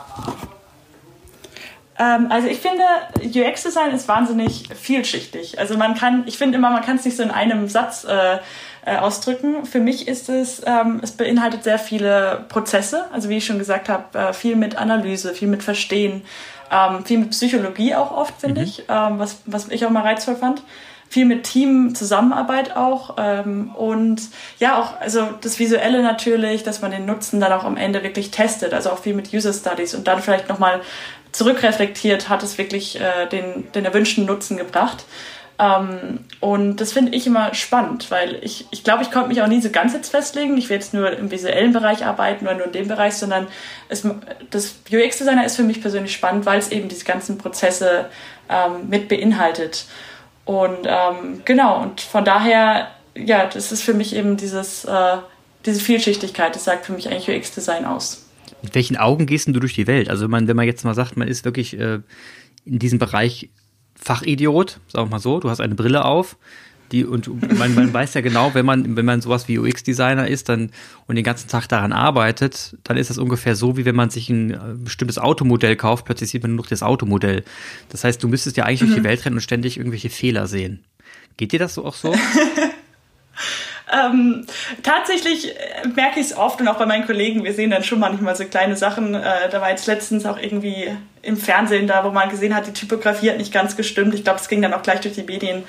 Ähm, 2.01 2.27
also 2.31 2.47
ich 2.47 2.59
finde, 2.59 2.83
UX-Design 3.23 3.91
ist 3.91 4.07
wahnsinnig 4.07 4.69
vielschichtig. 4.75 5.59
Also 5.59 5.77
man 5.77 5.93
kann, 5.93 6.23
ich 6.25 6.37
finde 6.37 6.57
immer, 6.57 6.71
man 6.71 6.81
kann 6.81 6.95
es 6.95 7.05
nicht 7.05 7.15
so 7.15 7.21
in 7.21 7.31
einem 7.31 7.67
Satz 7.67 8.05
äh, 8.05 8.39
äh, 8.85 8.97
ausdrücken. 8.97 9.65
Für 9.65 9.79
mich 9.79 10.07
ist 10.07 10.27
es, 10.27 10.63
ähm, 10.65 10.99
es 11.03 11.11
beinhaltet 11.11 11.63
sehr 11.63 11.77
viele 11.77 12.45
Prozesse. 12.49 13.05
Also 13.13 13.29
wie 13.29 13.37
ich 13.37 13.45
schon 13.45 13.59
gesagt 13.59 13.87
habe, 13.87 14.17
äh, 14.17 14.33
viel 14.33 14.55
mit 14.55 14.77
Analyse, 14.77 15.35
viel 15.35 15.47
mit 15.47 15.61
Verstehen, 15.61 16.23
ähm, 16.71 17.05
viel 17.05 17.19
mit 17.19 17.29
Psychologie 17.29 17.93
auch 17.93 18.11
oft, 18.11 18.41
finde 18.41 18.61
mhm. 18.61 18.67
ich, 18.67 18.83
ähm, 18.89 19.19
was, 19.19 19.41
was 19.45 19.69
ich 19.69 19.85
auch 19.85 19.91
mal 19.91 20.01
reizvoll 20.01 20.35
fand. 20.35 20.63
Viel 21.09 21.25
mit 21.25 21.43
Teamzusammenarbeit 21.43 22.77
auch 22.77 23.17
ähm, 23.19 23.75
und 23.75 24.21
ja 24.59 24.79
auch 24.79 25.01
also 25.01 25.27
das 25.41 25.59
Visuelle 25.59 26.01
natürlich, 26.03 26.63
dass 26.63 26.81
man 26.81 26.91
den 26.91 27.05
Nutzen 27.05 27.41
dann 27.41 27.51
auch 27.51 27.65
am 27.65 27.75
Ende 27.75 28.01
wirklich 28.01 28.31
testet, 28.31 28.73
also 28.73 28.91
auch 28.91 28.99
viel 28.99 29.13
mit 29.13 29.33
User 29.33 29.51
Studies 29.51 29.93
und 29.93 30.07
dann 30.07 30.21
vielleicht 30.21 30.47
nochmal 30.47 30.79
zurückreflektiert, 31.31 32.29
hat 32.29 32.43
es 32.43 32.57
wirklich 32.57 32.99
äh, 32.99 33.27
den, 33.31 33.71
den 33.73 33.85
erwünschten 33.85 34.25
Nutzen 34.25 34.57
gebracht. 34.57 35.05
Ähm, 35.61 36.19
und 36.39 36.77
das 36.77 36.91
finde 36.91 37.15
ich 37.15 37.27
immer 37.27 37.53
spannend, 37.53 38.09
weil 38.09 38.39
ich, 38.41 38.65
ich 38.71 38.83
glaube, 38.83 39.03
ich 39.03 39.11
konnte 39.11 39.27
mich 39.27 39.41
auch 39.41 39.47
nie 39.47 39.61
so 39.61 39.69
ganz 39.69 39.93
jetzt 39.93 40.09
festlegen. 40.09 40.57
Ich 40.57 40.69
will 40.69 40.77
jetzt 40.77 40.93
nur 40.93 41.11
im 41.15 41.29
visuellen 41.29 41.71
Bereich 41.71 42.05
arbeiten 42.05 42.47
oder 42.47 42.55
nur 42.55 42.65
in 42.65 42.71
dem 42.71 42.87
Bereich, 42.87 43.13
sondern 43.13 43.47
es, 43.87 44.03
das 44.49 44.75
UX-Designer 44.91 45.45
ist 45.45 45.55
für 45.55 45.63
mich 45.63 45.81
persönlich 45.81 46.13
spannend, 46.13 46.45
weil 46.45 46.57
es 46.57 46.71
eben 46.71 46.89
diese 46.89 47.05
ganzen 47.05 47.37
Prozesse 47.37 48.05
ähm, 48.49 48.89
mit 48.89 49.07
beinhaltet. 49.07 49.85
Und 50.45 50.85
ähm, 50.85 51.43
genau, 51.45 51.81
und 51.81 52.01
von 52.01 52.25
daher, 52.25 52.87
ja, 53.15 53.45
das 53.45 53.71
ist 53.71 53.83
für 53.83 53.93
mich 53.93 54.15
eben 54.15 54.37
dieses, 54.37 54.85
äh, 54.85 55.17
diese 55.65 55.79
Vielschichtigkeit, 55.79 56.55
das 56.55 56.63
sagt 56.63 56.87
für 56.87 56.93
mich 56.93 57.07
eigentlich 57.07 57.29
UX-Design 57.29 57.85
aus. 57.85 58.25
Mit 58.61 58.75
welchen 58.75 58.97
Augen 58.97 59.25
gehst 59.25 59.47
du 59.47 59.53
durch 59.53 59.73
die 59.73 59.87
Welt? 59.87 60.09
Also 60.09 60.23
wenn 60.23 60.31
man, 60.31 60.47
wenn 60.47 60.55
man 60.55 60.65
jetzt 60.65 60.83
mal 60.83 60.93
sagt, 60.93 61.17
man 61.17 61.27
ist 61.27 61.45
wirklich 61.45 61.77
äh, 61.79 61.99
in 62.65 62.79
diesem 62.79 62.99
Bereich 62.99 63.49
Fachidiot, 63.95 64.79
sagen 64.87 65.07
wir 65.07 65.11
mal 65.11 65.19
so, 65.19 65.39
du 65.39 65.49
hast 65.49 65.61
eine 65.61 65.75
Brille 65.75 66.05
auf. 66.05 66.37
Die, 66.91 67.05
und 67.05 67.57
man, 67.57 67.73
man 67.73 67.93
weiß 67.93 68.15
ja 68.15 68.21
genau, 68.21 68.53
wenn 68.53 68.65
man, 68.65 68.97
wenn 68.97 69.05
man 69.05 69.21
sowas 69.21 69.47
wie 69.47 69.57
UX-Designer 69.57 70.27
ist 70.27 70.49
dann, 70.49 70.71
und 71.07 71.15
den 71.15 71.23
ganzen 71.23 71.47
Tag 71.47 71.67
daran 71.67 71.93
arbeitet, 71.93 72.75
dann 72.83 72.97
ist 72.97 73.09
das 73.09 73.17
ungefähr 73.17 73.55
so, 73.55 73.77
wie 73.77 73.85
wenn 73.85 73.95
man 73.95 74.09
sich 74.09 74.29
ein 74.29 74.51
äh, 74.51 74.57
bestimmtes 74.75 75.17
Automodell 75.17 75.77
kauft, 75.77 76.03
plötzlich 76.03 76.31
sieht 76.31 76.41
man 76.41 76.51
nur 76.51 76.63
noch 76.63 76.69
das 76.69 76.83
Automodell. 76.83 77.45
Das 77.89 78.03
heißt, 78.03 78.21
du 78.21 78.27
müsstest 78.27 78.57
ja 78.57 78.65
eigentlich 78.65 78.81
mhm. 78.81 78.85
durch 78.87 78.95
die 78.95 79.01
mhm. 79.01 79.05
Welt 79.05 79.25
rennen 79.25 79.35
und 79.37 79.41
ständig 79.41 79.77
irgendwelche 79.77 80.09
Fehler 80.09 80.47
sehen. 80.47 80.83
Geht 81.37 81.53
dir 81.53 81.59
das 81.59 81.75
so 81.75 81.85
auch 81.85 81.95
so? 81.95 82.13
Ähm, 83.91 84.45
tatsächlich 84.83 85.55
äh, 85.55 85.87
merke 85.95 86.19
ich 86.19 86.27
es 86.27 86.37
oft 86.37 86.61
und 86.61 86.67
auch 86.67 86.77
bei 86.77 86.85
meinen 86.85 87.05
Kollegen, 87.05 87.43
wir 87.43 87.53
sehen 87.53 87.71
dann 87.71 87.83
schon 87.83 87.99
manchmal 87.99 88.35
so 88.35 88.45
kleine 88.45 88.77
Sachen. 88.77 89.15
Äh, 89.15 89.49
da 89.51 89.59
war 89.59 89.69
jetzt 89.69 89.87
letztens 89.87 90.25
auch 90.25 90.37
irgendwie 90.37 90.89
im 91.23 91.37
Fernsehen 91.37 91.87
da, 91.87 92.03
wo 92.03 92.09
man 92.09 92.29
gesehen 92.29 92.55
hat, 92.55 92.67
die 92.67 92.73
Typografie 92.73 93.29
hat 93.29 93.37
nicht 93.37 93.53
ganz 93.53 93.75
gestimmt. 93.75 94.15
Ich 94.15 94.23
glaube, 94.23 94.39
es 94.39 94.47
ging 94.47 94.61
dann 94.61 94.73
auch 94.73 94.81
gleich 94.81 95.01
durch 95.01 95.13
die 95.13 95.23
Medien, 95.23 95.63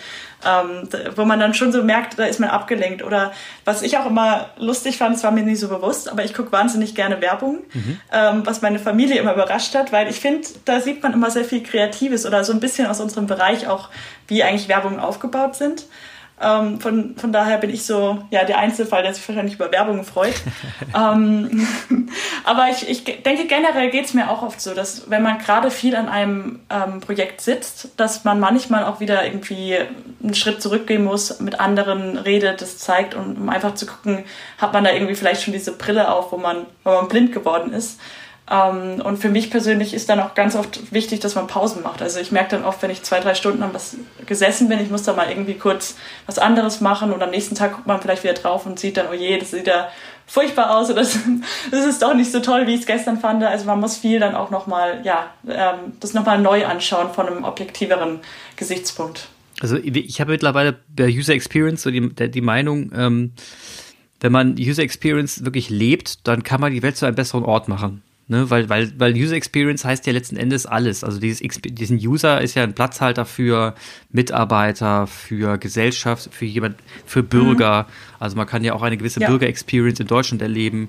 ähm, 0.46 0.88
wo 1.14 1.24
man 1.24 1.40
dann 1.40 1.52
schon 1.52 1.72
so 1.72 1.82
merkt, 1.82 2.18
da 2.18 2.24
ist 2.24 2.40
man 2.40 2.48
abgelenkt. 2.48 3.02
Oder 3.02 3.32
was 3.64 3.82
ich 3.82 3.98
auch 3.98 4.06
immer 4.06 4.50
lustig 4.56 4.98
fand, 4.98 5.16
es 5.16 5.24
war 5.24 5.30
mir 5.30 5.42
nie 5.42 5.56
so 5.56 5.68
bewusst, 5.68 6.10
aber 6.10 6.24
ich 6.24 6.32
gucke 6.32 6.52
wahnsinnig 6.52 6.94
gerne 6.94 7.20
Werbung, 7.20 7.58
mhm. 7.72 8.00
ähm, 8.12 8.42
was 8.46 8.62
meine 8.62 8.78
Familie 8.78 9.18
immer 9.18 9.34
überrascht 9.34 9.74
hat, 9.74 9.92
weil 9.92 10.08
ich 10.08 10.20
finde, 10.20 10.46
da 10.64 10.80
sieht 10.80 11.02
man 11.02 11.12
immer 11.12 11.30
sehr 11.30 11.44
viel 11.44 11.62
Kreatives 11.62 12.24
oder 12.24 12.44
so 12.44 12.52
ein 12.52 12.60
bisschen 12.60 12.86
aus 12.86 13.00
unserem 13.00 13.26
Bereich 13.26 13.66
auch, 13.66 13.90
wie 14.28 14.42
eigentlich 14.42 14.68
Werbungen 14.68 15.00
aufgebaut 15.00 15.56
sind. 15.56 15.84
Ähm, 16.42 16.80
von, 16.80 17.16
von 17.16 17.32
daher 17.32 17.58
bin 17.58 17.70
ich 17.70 17.84
so 17.84 18.18
ja, 18.30 18.44
der 18.44 18.58
Einzelfall, 18.58 19.02
der 19.02 19.14
sich 19.14 19.26
wahrscheinlich 19.28 19.54
über 19.54 19.70
Werbung 19.70 20.04
freut. 20.04 20.34
ähm, 20.96 21.66
aber 22.44 22.68
ich, 22.70 22.88
ich 22.88 23.04
denke, 23.04 23.46
generell 23.46 23.90
geht 23.90 24.06
es 24.06 24.14
mir 24.14 24.30
auch 24.30 24.42
oft 24.42 24.60
so, 24.60 24.74
dass 24.74 25.08
wenn 25.10 25.22
man 25.22 25.38
gerade 25.38 25.70
viel 25.70 25.94
an 25.94 26.08
einem 26.08 26.60
ähm, 26.70 27.00
Projekt 27.00 27.40
sitzt, 27.40 27.90
dass 27.96 28.24
man 28.24 28.40
manchmal 28.40 28.84
auch 28.84 29.00
wieder 29.00 29.24
irgendwie 29.24 29.78
einen 30.22 30.34
Schritt 30.34 30.60
zurückgehen 30.60 31.04
muss, 31.04 31.40
mit 31.40 31.60
anderen 31.60 32.18
redet, 32.18 32.60
das 32.60 32.78
zeigt, 32.78 33.14
und, 33.14 33.36
um 33.36 33.48
einfach 33.48 33.74
zu 33.74 33.86
gucken, 33.86 34.24
hat 34.58 34.72
man 34.72 34.84
da 34.84 34.92
irgendwie 34.92 35.14
vielleicht 35.14 35.42
schon 35.42 35.52
diese 35.52 35.72
Brille 35.72 36.12
auf, 36.12 36.32
wo 36.32 36.36
man, 36.36 36.66
wo 36.84 36.90
man 36.90 37.08
blind 37.08 37.32
geworden 37.32 37.72
ist. 37.72 38.00
Ähm, 38.52 39.00
und 39.00 39.16
für 39.16 39.30
mich 39.30 39.50
persönlich 39.50 39.94
ist 39.94 40.10
dann 40.10 40.20
auch 40.20 40.34
ganz 40.34 40.54
oft 40.54 40.92
wichtig, 40.92 41.20
dass 41.20 41.34
man 41.34 41.46
Pausen 41.46 41.82
macht. 41.82 42.02
Also 42.02 42.20
ich 42.20 42.32
merke 42.32 42.50
dann 42.50 42.64
oft, 42.64 42.82
wenn 42.82 42.90
ich 42.90 43.02
zwei, 43.02 43.18
drei 43.20 43.34
Stunden 43.34 43.62
an 43.62 43.72
was 43.72 43.96
gesessen 44.26 44.68
bin, 44.68 44.78
ich 44.78 44.90
muss 44.90 45.04
da 45.04 45.14
mal 45.14 45.30
irgendwie 45.30 45.54
kurz 45.54 45.96
was 46.26 46.38
anderes 46.38 46.82
machen 46.82 47.12
und 47.12 47.22
am 47.22 47.30
nächsten 47.30 47.54
Tag 47.54 47.72
guckt 47.72 47.86
man 47.86 48.00
vielleicht 48.02 48.24
wieder 48.24 48.34
drauf 48.34 48.66
und 48.66 48.78
sieht 48.78 48.98
dann, 48.98 49.06
oh 49.10 49.14
je, 49.14 49.38
das 49.38 49.52
sieht 49.52 49.66
ja 49.66 49.88
furchtbar 50.26 50.76
aus 50.76 50.90
oder 50.90 51.00
das, 51.00 51.18
das 51.70 51.86
ist 51.86 52.02
doch 52.02 52.12
nicht 52.12 52.30
so 52.30 52.40
toll, 52.40 52.66
wie 52.66 52.74
ich 52.74 52.80
es 52.80 52.86
gestern 52.86 53.18
fand. 53.18 53.42
Also 53.42 53.64
man 53.64 53.80
muss 53.80 53.96
viel 53.96 54.20
dann 54.20 54.34
auch 54.34 54.50
nochmal, 54.50 55.00
ja, 55.02 55.30
ähm, 55.48 55.94
das 56.00 56.12
nochmal 56.12 56.38
neu 56.38 56.66
anschauen 56.66 57.14
von 57.14 57.26
einem 57.26 57.44
objektiveren 57.44 58.20
Gesichtspunkt. 58.56 59.28
Also 59.62 59.76
ich 59.76 60.20
habe 60.20 60.32
mittlerweile 60.32 60.76
bei 60.94 61.06
User 61.06 61.32
Experience 61.32 61.82
so 61.82 61.90
die, 61.90 62.10
die 62.30 62.40
Meinung, 62.42 62.92
ähm, 62.94 63.32
wenn 64.20 64.32
man 64.32 64.56
User 64.58 64.82
Experience 64.82 65.44
wirklich 65.44 65.70
lebt, 65.70 66.26
dann 66.26 66.42
kann 66.42 66.60
man 66.60 66.72
die 66.72 66.82
Welt 66.82 66.96
zu 66.96 67.06
einem 67.06 67.14
besseren 67.14 67.44
Ort 67.44 67.68
machen. 67.68 68.02
Ne, 68.32 68.48
weil, 68.48 68.70
weil, 68.70 68.90
weil 68.96 69.12
User 69.12 69.36
Experience 69.36 69.84
heißt 69.84 70.06
ja 70.06 70.12
letzten 70.14 70.38
Endes 70.38 70.64
alles. 70.64 71.04
Also 71.04 71.20
dieses, 71.20 71.42
diesen 71.64 71.98
User 71.98 72.40
ist 72.40 72.54
ja 72.54 72.62
ein 72.62 72.72
Platzhalter 72.72 73.26
für 73.26 73.74
Mitarbeiter, 74.10 75.06
für 75.06 75.58
Gesellschaft, 75.58 76.30
für 76.32 76.46
jemand, 76.46 76.76
für 77.04 77.22
Bürger. 77.22 77.82
Mhm. 77.82 78.16
Also 78.20 78.36
man 78.38 78.46
kann 78.46 78.64
ja 78.64 78.72
auch 78.72 78.80
eine 78.80 78.96
gewisse 78.96 79.20
ja. 79.20 79.28
Bürger-Experience 79.28 80.00
in 80.00 80.06
Deutschland 80.06 80.40
erleben. 80.40 80.88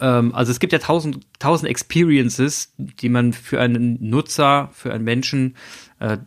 Ähm, 0.00 0.32
also 0.32 0.52
es 0.52 0.60
gibt 0.60 0.72
ja 0.72 0.78
tausend, 0.78 1.26
tausend 1.40 1.68
Experiences, 1.68 2.72
die 2.78 3.08
man 3.08 3.32
für 3.32 3.60
einen 3.60 3.98
Nutzer, 4.08 4.70
für 4.72 4.92
einen 4.92 5.02
Menschen 5.02 5.56
äh, 5.98 6.18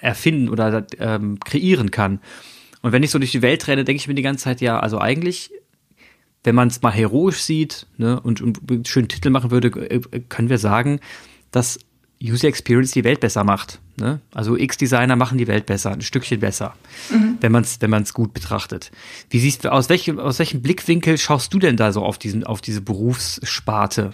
erfinden 0.00 0.50
oder 0.50 0.86
ähm, 1.00 1.40
kreieren 1.40 1.90
kann. 1.90 2.20
Und 2.80 2.92
wenn 2.92 3.02
ich 3.02 3.10
so 3.10 3.18
durch 3.18 3.32
die 3.32 3.42
Welt 3.42 3.66
renne, 3.66 3.82
denke 3.82 3.98
ich 3.98 4.06
mir 4.06 4.14
die 4.14 4.22
ganze 4.22 4.44
Zeit, 4.44 4.60
ja, 4.60 4.78
also 4.78 5.00
eigentlich 5.00 5.50
wenn 6.44 6.54
man 6.54 6.68
es 6.68 6.82
mal 6.82 6.92
heroisch 6.92 7.42
sieht 7.42 7.86
ne, 7.98 8.20
und, 8.20 8.40
und 8.40 8.60
einen 8.70 8.84
schönen 8.84 9.08
Titel 9.08 9.30
machen 9.30 9.50
würde, 9.50 9.68
äh, 9.68 10.00
können 10.28 10.48
wir 10.48 10.58
sagen, 10.58 11.00
dass 11.50 11.78
User 12.22 12.48
Experience 12.48 12.92
die 12.92 13.04
Welt 13.04 13.20
besser 13.20 13.44
macht. 13.44 13.80
Ne? 13.96 14.20
Also 14.32 14.56
X-Designer 14.56 15.16
machen 15.16 15.38
die 15.38 15.46
Welt 15.46 15.66
besser, 15.66 15.92
ein 15.92 16.02
Stückchen 16.02 16.40
besser, 16.40 16.74
mhm. 17.10 17.38
wenn 17.40 17.52
man 17.52 17.62
es 17.62 17.80
wenn 17.80 17.90
man's 17.90 18.12
gut 18.12 18.34
betrachtet. 18.34 18.90
Wie 19.30 19.38
siehst 19.38 19.64
du, 19.64 19.72
aus 19.72 19.88
welchem, 19.88 20.18
aus 20.18 20.38
welchem 20.38 20.60
Blickwinkel 20.62 21.16
schaust 21.16 21.52
du 21.54 21.58
denn 21.58 21.76
da 21.76 21.92
so 21.92 22.02
auf, 22.02 22.18
diesen, 22.18 22.44
auf 22.44 22.60
diese 22.60 22.82
Berufssparte? 22.82 24.12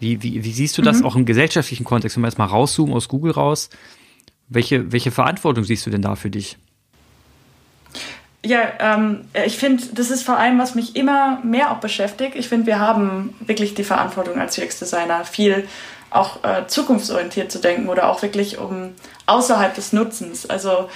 Wie, 0.00 0.22
wie, 0.22 0.44
wie 0.44 0.52
siehst 0.52 0.76
du 0.78 0.82
das 0.82 1.00
mhm. 1.00 1.06
auch 1.06 1.16
im 1.16 1.26
gesellschaftlichen 1.26 1.84
Kontext, 1.84 2.16
wenn 2.16 2.22
wir 2.22 2.28
jetzt 2.28 2.38
mal 2.38 2.46
rauszoomen 2.46 2.94
aus 2.94 3.08
Google 3.08 3.32
raus? 3.32 3.68
Welche, 4.48 4.90
welche 4.92 5.10
Verantwortung 5.10 5.64
siehst 5.64 5.86
du 5.86 5.90
denn 5.90 6.02
da 6.02 6.16
für 6.16 6.30
dich? 6.30 6.58
Ja, 8.44 8.72
ähm, 8.80 9.24
ich 9.46 9.56
finde, 9.56 9.84
das 9.92 10.10
ist 10.10 10.24
vor 10.24 10.36
allem, 10.36 10.58
was 10.58 10.74
mich 10.74 10.96
immer 10.96 11.38
mehr 11.44 11.70
auch 11.70 11.78
beschäftigt. 11.78 12.34
Ich 12.34 12.48
finde, 12.48 12.66
wir 12.66 12.80
haben 12.80 13.36
wirklich 13.40 13.74
die 13.74 13.84
Verantwortung 13.84 14.40
als 14.40 14.58
UX-Designer, 14.58 15.24
viel 15.24 15.68
auch 16.10 16.42
äh, 16.44 16.66
zukunftsorientiert 16.66 17.50
zu 17.52 17.60
denken 17.60 17.88
oder 17.88 18.08
auch 18.08 18.22
wirklich 18.22 18.58
um 18.58 18.94
außerhalb 19.26 19.74
des 19.74 19.92
Nutzens. 19.92 20.50
Also 20.50 20.88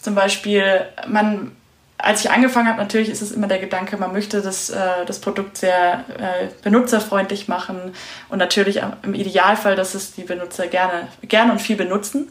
zum 0.00 0.14
Beispiel, 0.14 0.86
man, 1.08 1.52
als 1.98 2.24
ich 2.24 2.30
angefangen 2.30 2.68
habe, 2.68 2.78
natürlich 2.78 3.08
ist 3.08 3.20
es 3.20 3.32
immer 3.32 3.48
der 3.48 3.58
Gedanke, 3.58 3.96
man 3.96 4.12
möchte 4.12 4.40
das, 4.40 4.70
äh, 4.70 5.04
das 5.04 5.20
Produkt 5.20 5.58
sehr 5.58 6.04
äh, 6.18 6.48
benutzerfreundlich 6.62 7.48
machen 7.48 7.94
und 8.28 8.38
natürlich 8.38 8.80
im 9.02 9.14
Idealfall, 9.14 9.74
dass 9.74 9.94
es 9.94 10.14
die 10.14 10.24
Benutzer 10.24 10.68
gerne, 10.68 11.08
gerne 11.22 11.52
und 11.52 11.60
viel 11.60 11.76
benutzen. 11.76 12.30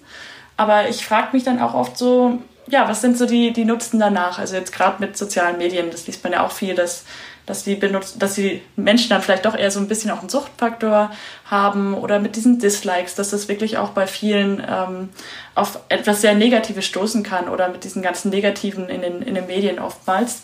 Aber 0.57 0.89
ich 0.89 1.05
frage 1.05 1.29
mich 1.33 1.43
dann 1.43 1.61
auch 1.61 1.73
oft 1.73 1.97
so, 1.97 2.41
ja, 2.67 2.87
was 2.87 3.01
sind 3.01 3.17
so 3.17 3.25
die, 3.25 3.51
die 3.51 3.65
Nutzen 3.65 3.99
danach? 3.99 4.39
Also 4.39 4.55
jetzt 4.55 4.71
gerade 4.71 4.97
mit 4.99 5.17
sozialen 5.17 5.57
Medien, 5.57 5.91
das 5.91 6.07
liest 6.07 6.23
man 6.23 6.33
ja 6.33 6.45
auch 6.45 6.51
viel, 6.51 6.75
dass, 6.75 7.03
dass, 7.45 7.63
die 7.63 7.75
benutzt, 7.75 8.21
dass 8.21 8.35
die 8.35 8.61
Menschen 8.75 9.09
dann 9.09 9.21
vielleicht 9.21 9.45
doch 9.45 9.55
eher 9.55 9.71
so 9.71 9.79
ein 9.79 9.87
bisschen 9.87 10.11
auch 10.11 10.19
einen 10.19 10.29
Suchtfaktor 10.29 11.11
haben 11.45 11.95
oder 11.95 12.19
mit 12.19 12.35
diesen 12.35 12.59
Dislikes, 12.59 13.15
dass 13.15 13.31
das 13.31 13.47
wirklich 13.47 13.77
auch 13.77 13.89
bei 13.89 14.07
vielen 14.07 14.63
ähm, 14.67 15.09
auf 15.55 15.79
etwas 15.89 16.21
sehr 16.21 16.35
Negatives 16.35 16.85
stoßen 16.85 17.23
kann 17.23 17.49
oder 17.49 17.69
mit 17.69 17.83
diesen 17.83 18.01
ganzen 18.01 18.29
Negativen 18.29 18.89
in 18.89 19.01
den, 19.01 19.21
in 19.21 19.35
den 19.35 19.47
Medien 19.47 19.79
oftmals. 19.79 20.43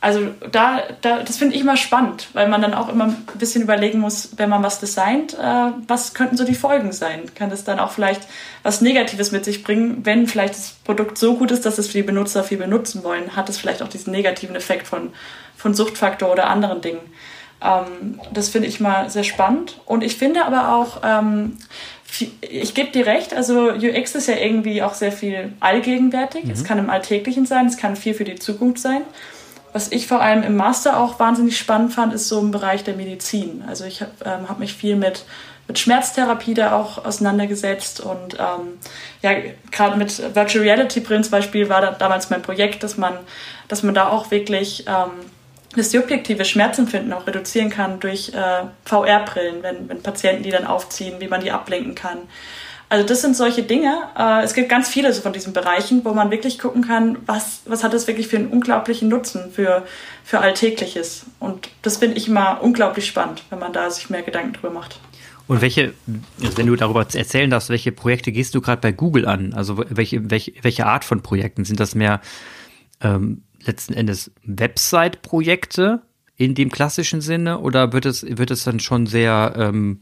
Also 0.00 0.28
da, 0.52 0.82
da 1.00 1.22
das 1.24 1.38
finde 1.38 1.56
ich 1.56 1.60
immer 1.60 1.76
spannend, 1.76 2.28
weil 2.32 2.48
man 2.48 2.62
dann 2.62 2.72
auch 2.72 2.88
immer 2.88 3.06
ein 3.06 3.26
bisschen 3.34 3.62
überlegen 3.62 3.98
muss, 3.98 4.30
wenn 4.36 4.48
man 4.48 4.62
was 4.62 4.78
designt, 4.78 5.34
äh, 5.34 5.72
was 5.88 6.14
könnten 6.14 6.36
so 6.36 6.44
die 6.44 6.54
Folgen 6.54 6.92
sein? 6.92 7.34
Kann 7.34 7.50
das 7.50 7.64
dann 7.64 7.80
auch 7.80 7.90
vielleicht 7.90 8.22
was 8.62 8.80
Negatives 8.80 9.32
mit 9.32 9.44
sich 9.44 9.64
bringen, 9.64 10.04
wenn 10.04 10.28
vielleicht 10.28 10.54
das 10.54 10.76
Produkt 10.84 11.18
so 11.18 11.34
gut 11.34 11.50
ist, 11.50 11.66
dass 11.66 11.78
es 11.78 11.88
für 11.88 11.98
die 11.98 12.04
Benutzer 12.04 12.44
viel 12.44 12.58
benutzen 12.58 13.02
wollen? 13.02 13.34
Hat 13.34 13.48
es 13.48 13.58
vielleicht 13.58 13.82
auch 13.82 13.88
diesen 13.88 14.12
negativen 14.12 14.54
Effekt 14.54 14.86
von, 14.86 15.10
von 15.56 15.74
Suchtfaktor 15.74 16.30
oder 16.30 16.48
anderen 16.48 16.80
Dingen? 16.80 17.00
Ähm, 17.60 18.20
das 18.32 18.50
finde 18.50 18.68
ich 18.68 18.78
mal 18.78 19.10
sehr 19.10 19.24
spannend. 19.24 19.80
Und 19.84 20.04
ich 20.04 20.16
finde 20.16 20.44
aber 20.44 20.76
auch, 20.76 21.00
ähm, 21.04 21.56
ich 22.40 22.74
gebe 22.74 22.90
dir 22.90 23.06
recht, 23.06 23.34
also 23.34 23.70
UX 23.70 24.14
ist 24.14 24.28
ja 24.28 24.36
irgendwie 24.36 24.82
auch 24.82 24.94
sehr 24.94 25.12
viel 25.12 25.52
allgegenwärtig. 25.58 26.44
Mhm. 26.44 26.50
Es 26.52 26.62
kann 26.62 26.78
im 26.78 26.88
Alltäglichen 26.88 27.46
sein, 27.46 27.66
es 27.66 27.76
kann 27.76 27.96
viel 27.96 28.14
für 28.14 28.24
die 28.24 28.36
Zukunft 28.36 28.78
sein. 28.78 29.02
Was 29.72 29.92
ich 29.92 30.06
vor 30.06 30.20
allem 30.20 30.42
im 30.42 30.56
Master 30.56 30.98
auch 30.98 31.18
wahnsinnig 31.18 31.58
spannend 31.58 31.92
fand, 31.92 32.14
ist 32.14 32.28
so 32.28 32.40
im 32.40 32.50
Bereich 32.50 32.84
der 32.84 32.94
Medizin. 32.94 33.64
Also 33.66 33.84
ich 33.84 34.00
habe 34.00 34.12
ähm, 34.24 34.48
hab 34.48 34.58
mich 34.58 34.74
viel 34.74 34.96
mit, 34.96 35.24
mit 35.66 35.78
Schmerztherapie 35.78 36.54
da 36.54 36.76
auch 36.76 37.04
auseinandergesetzt 37.04 38.00
und 38.00 38.34
ähm, 38.34 38.78
ja, 39.22 39.32
gerade 39.70 39.96
mit 39.96 40.34
Virtual 40.34 40.64
Reality 40.64 41.00
Brillen 41.00 41.22
zum 41.22 41.32
Beispiel 41.32 41.68
war 41.68 41.80
da 41.80 41.90
damals 41.90 42.30
mein 42.30 42.42
Projekt, 42.42 42.82
dass 42.82 42.96
man, 42.96 43.14
dass 43.68 43.82
man 43.82 43.94
da 43.94 44.08
auch 44.08 44.30
wirklich 44.30 44.86
ähm, 44.86 45.10
das 45.76 45.90
subjektive 45.90 46.44
Schmerzempfinden 46.44 47.12
auch 47.12 47.26
reduzieren 47.26 47.70
kann 47.70 48.00
durch 48.00 48.32
äh, 48.34 48.64
VR-Brillen, 48.84 49.62
wenn, 49.62 49.88
wenn 49.88 50.02
Patienten 50.02 50.42
die 50.42 50.50
dann 50.50 50.66
aufziehen, 50.66 51.20
wie 51.20 51.28
man 51.28 51.42
die 51.42 51.52
ablenken 51.52 51.94
kann. 51.94 52.18
Also 52.90 53.06
das 53.06 53.20
sind 53.20 53.36
solche 53.36 53.62
Dinge. 53.62 53.92
Äh, 54.16 54.42
es 54.44 54.54
gibt 54.54 54.68
ganz 54.68 54.88
viele 54.88 55.12
von 55.12 55.32
diesen 55.32 55.52
Bereichen, 55.52 56.04
wo 56.04 56.14
man 56.14 56.30
wirklich 56.30 56.58
gucken 56.58 56.82
kann, 56.86 57.18
was, 57.26 57.62
was 57.66 57.84
hat 57.84 57.92
das 57.92 58.06
wirklich 58.06 58.28
für 58.28 58.36
einen 58.36 58.48
unglaublichen 58.48 59.08
Nutzen 59.08 59.50
für, 59.52 59.84
für 60.24 60.40
Alltägliches. 60.40 61.26
Und 61.38 61.68
das 61.82 61.98
finde 61.98 62.16
ich 62.16 62.28
immer 62.28 62.62
unglaublich 62.62 63.06
spannend, 63.06 63.42
wenn 63.50 63.58
man 63.58 63.72
da 63.72 63.90
sich 63.90 64.08
mehr 64.08 64.22
Gedanken 64.22 64.54
drüber 64.54 64.70
macht. 64.70 65.00
Und 65.46 65.60
welche, 65.62 65.94
also 66.42 66.56
wenn 66.58 66.66
du 66.66 66.76
darüber 66.76 67.00
erzählen 67.00 67.50
darfst, 67.50 67.70
welche 67.70 67.92
Projekte 67.92 68.32
gehst 68.32 68.54
du 68.54 68.60
gerade 68.60 68.80
bei 68.80 68.92
Google 68.92 69.26
an? 69.26 69.54
Also 69.54 69.82
welche, 69.88 70.30
welche, 70.30 70.52
welche 70.62 70.86
Art 70.86 71.04
von 71.04 71.22
Projekten? 71.22 71.64
Sind 71.64 71.80
das 71.80 71.94
mehr 71.94 72.20
ähm, 73.00 73.42
letzten 73.64 73.94
Endes 73.94 74.30
Website-Projekte 74.44 76.02
in 76.36 76.54
dem 76.54 76.70
klassischen 76.70 77.20
Sinne 77.20 77.58
oder 77.58 77.92
wird 77.92 78.06
es, 78.06 78.24
wird 78.24 78.50
es 78.50 78.64
dann 78.64 78.78
schon 78.78 79.06
sehr, 79.06 79.54
ähm, 79.56 80.00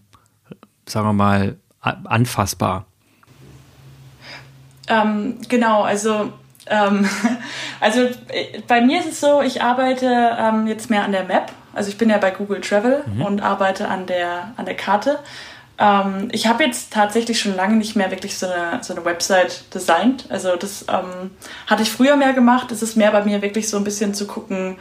sagen 0.85 1.07
wir 1.07 1.13
mal, 1.13 1.59
anfassbar? 2.05 2.87
Ähm, 4.89 5.39
genau, 5.49 5.83
also 5.83 6.33
ähm, 6.67 7.09
also 7.81 8.03
äh, 8.29 8.61
bei 8.67 8.81
mir 8.81 9.01
ist 9.01 9.09
es 9.09 9.21
so, 9.21 9.43
ich 9.43 9.63
arbeite 9.63 10.37
ähm, 10.39 10.67
jetzt 10.67 10.91
mehr 10.91 11.05
an 11.05 11.13
der 11.13 11.25
Map. 11.25 11.53
Also 11.75 11.91
ich 11.91 11.99
bin 11.99 12.09
ja 12.09 12.19
bei 12.19 12.31
Google 12.31 12.61
Travel 12.61 13.05
mhm. 13.07 13.23
und 13.23 13.43
arbeite 13.43 13.89
an 13.89 14.07
der, 14.07 14.53
an 14.57 14.65
der 14.65 14.77
Karte. 14.77 15.19
Ähm, 15.79 16.29
ich 16.33 16.47
habe 16.47 16.65
jetzt 16.65 16.93
tatsächlich 16.93 17.39
schon 17.39 17.55
lange 17.55 17.77
nicht 17.77 17.97
mehr 17.97 18.11
wirklich 18.11 18.39
so 18.39 18.47
eine, 18.47 18.83
so 18.83 18.95
eine 18.95 19.05
Website 19.05 19.75
designt. 19.75 20.25
Also 20.31 20.57
das 20.57 20.87
ähm, 20.89 21.33
hatte 21.67 21.83
ich 21.83 21.93
früher 21.93 22.17
mehr 22.17 22.33
gemacht. 22.33 22.73
Es 22.73 22.83
ist 22.83 22.97
mehr 22.97 23.13
bei 23.13 23.25
mir 23.25 23.43
wirklich 23.43 23.69
so 23.69 23.77
ein 23.77 23.85
bisschen 23.85 24.15
zu 24.15 24.27
gucken, 24.27 24.79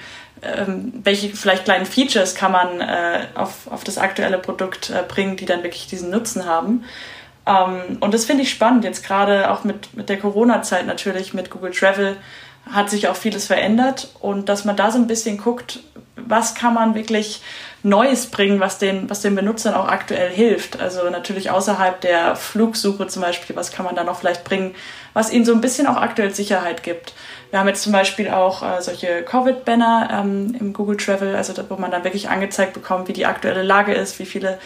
welche 1.03 1.29
vielleicht 1.29 1.65
kleinen 1.65 1.85
Features 1.85 2.35
kann 2.35 2.51
man 2.51 2.81
äh, 2.81 3.27
auf, 3.35 3.71
auf 3.71 3.83
das 3.83 3.97
aktuelle 3.97 4.37
Produkt 4.37 4.89
äh, 4.89 5.03
bringen, 5.07 5.37
die 5.37 5.45
dann 5.45 5.63
wirklich 5.63 5.87
diesen 5.87 6.09
Nutzen 6.09 6.45
haben. 6.45 6.83
Ähm, 7.45 7.97
und 7.99 8.13
das 8.13 8.25
finde 8.25 8.43
ich 8.43 8.49
spannend, 8.49 8.83
jetzt 8.83 9.05
gerade 9.05 9.51
auch 9.51 9.63
mit, 9.63 9.95
mit 9.95 10.09
der 10.09 10.17
Corona-Zeit 10.17 10.85
natürlich, 10.85 11.33
mit 11.33 11.49
Google 11.49 11.71
Travel 11.71 12.17
hat 12.71 12.89
sich 12.89 13.07
auch 13.07 13.15
vieles 13.15 13.45
verändert 13.45 14.09
und 14.19 14.49
dass 14.49 14.65
man 14.65 14.75
da 14.75 14.89
so 14.91 14.97
ein 14.97 15.07
bisschen 15.07 15.37
guckt, 15.37 15.83
was 16.25 16.55
kann 16.55 16.73
man 16.73 16.95
wirklich 16.95 17.41
Neues 17.83 18.27
bringen, 18.27 18.59
was 18.59 18.79
den, 18.79 19.09
was 19.09 19.21
den 19.21 19.35
Benutzern 19.35 19.75
auch 19.75 19.87
aktuell 19.87 20.31
hilft. 20.31 20.79
Also 20.79 21.07
natürlich 21.09 21.51
außerhalb 21.51 22.01
der 22.01 22.35
Flugsuche 22.35 23.05
zum 23.05 23.21
Beispiel, 23.21 23.55
was 23.55 23.71
kann 23.71 23.85
man 23.85 23.95
da 23.95 24.03
noch 24.03 24.19
vielleicht 24.19 24.43
bringen, 24.43 24.73
was 25.13 25.31
ihnen 25.31 25.45
so 25.45 25.53
ein 25.53 25.61
bisschen 25.61 25.85
auch 25.85 25.97
aktuell 25.97 26.33
Sicherheit 26.33 26.81
gibt. 26.81 27.13
Wir 27.51 27.59
haben 27.59 27.67
jetzt 27.67 27.83
zum 27.83 27.91
Beispiel 27.91 28.29
auch 28.29 28.63
äh, 28.63 28.81
solche 28.81 29.21
Covid-Banner 29.21 30.09
ähm, 30.11 30.55
im 30.59 30.73
Google 30.73 30.97
Travel, 30.97 31.35
also 31.35 31.53
wo 31.69 31.75
man 31.75 31.91
dann 31.91 32.03
wirklich 32.03 32.27
angezeigt 32.27 32.73
bekommt, 32.73 33.07
wie 33.07 33.13
die 33.13 33.27
aktuelle 33.27 33.61
Lage 33.61 33.93
ist, 33.93 34.17
wie 34.17 34.25
viele 34.25 34.57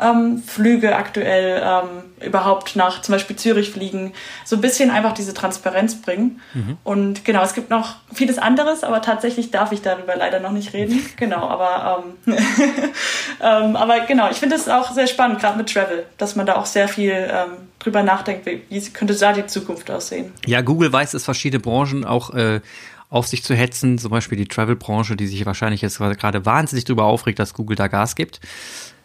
ähm, 0.00 0.42
Flüge 0.44 0.96
aktuell 0.96 1.62
ähm, 1.64 2.26
überhaupt 2.26 2.76
nach 2.76 3.02
zum 3.02 3.14
Beispiel 3.14 3.36
Zürich 3.36 3.70
fliegen, 3.70 4.12
so 4.44 4.56
ein 4.56 4.62
bisschen 4.62 4.90
einfach 4.90 5.12
diese 5.12 5.34
Transparenz 5.34 6.00
bringen. 6.00 6.40
Mhm. 6.54 6.78
Und 6.84 7.24
genau, 7.24 7.42
es 7.42 7.54
gibt 7.54 7.70
noch 7.70 7.96
vieles 8.12 8.38
anderes, 8.38 8.84
aber 8.84 9.02
tatsächlich 9.02 9.50
darf 9.50 9.72
ich 9.72 9.82
darüber 9.82 10.16
leider 10.16 10.40
noch 10.40 10.52
nicht 10.52 10.72
reden. 10.72 11.00
Genau, 11.16 11.48
aber, 11.48 12.04
ähm, 12.26 12.34
ähm, 13.42 13.76
aber 13.76 14.00
genau, 14.00 14.30
ich 14.30 14.38
finde 14.38 14.56
es 14.56 14.68
auch 14.68 14.92
sehr 14.92 15.06
spannend, 15.06 15.40
gerade 15.40 15.58
mit 15.58 15.72
Travel, 15.72 16.06
dass 16.16 16.34
man 16.34 16.46
da 16.46 16.56
auch 16.56 16.64
sehr 16.64 16.88
viel 16.88 17.12
ähm, 17.12 17.68
drüber 17.78 18.02
nachdenkt, 18.02 18.46
wie, 18.46 18.80
könnte 18.90 19.14
da 19.14 19.32
die 19.32 19.46
Zukunft 19.46 19.90
aussehen. 19.90 20.32
Ja, 20.46 20.62
Google 20.62 20.92
weiß 20.92 21.14
es, 21.14 21.24
verschiedene 21.24 21.60
Branchen 21.60 22.04
auch 22.04 22.32
äh, 22.32 22.60
auf 23.10 23.26
sich 23.26 23.42
zu 23.42 23.54
hetzen, 23.54 23.98
zum 23.98 24.10
Beispiel 24.10 24.38
die 24.38 24.46
Travel-Branche, 24.46 25.16
die 25.16 25.26
sich 25.26 25.44
wahrscheinlich 25.44 25.82
jetzt 25.82 25.98
gerade 25.98 26.46
wahnsinnig 26.46 26.84
darüber 26.84 27.04
aufregt, 27.04 27.40
dass 27.40 27.54
Google 27.54 27.76
da 27.76 27.88
Gas 27.88 28.14
gibt. 28.14 28.40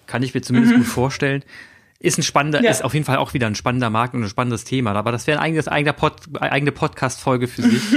Kann 0.07 0.23
ich 0.23 0.33
mir 0.33 0.41
zumindest 0.41 0.73
mhm. 0.73 0.79
gut 0.79 0.87
vorstellen. 0.87 1.43
Ist 1.99 2.17
ein 2.17 2.23
spannender, 2.23 2.61
ja. 2.61 2.69
ist 2.69 2.83
auf 2.83 2.93
jeden 2.93 3.05
Fall 3.05 3.17
auch 3.17 3.33
wieder 3.33 3.47
ein 3.47 3.55
spannender 3.55 3.89
Markt 3.89 4.13
und 4.13 4.23
ein 4.23 4.29
spannendes 4.29 4.63
Thema. 4.63 4.93
Aber 4.93 5.11
das 5.11 5.27
wäre 5.27 5.39
ein 5.39 5.45
eigenes, 5.45 5.67
eigener 5.67 5.93
Pod, 5.93 6.21
eigene 6.39 6.71
Podcast-Folge 6.71 7.47
für 7.47 7.63
sich. 7.63 7.81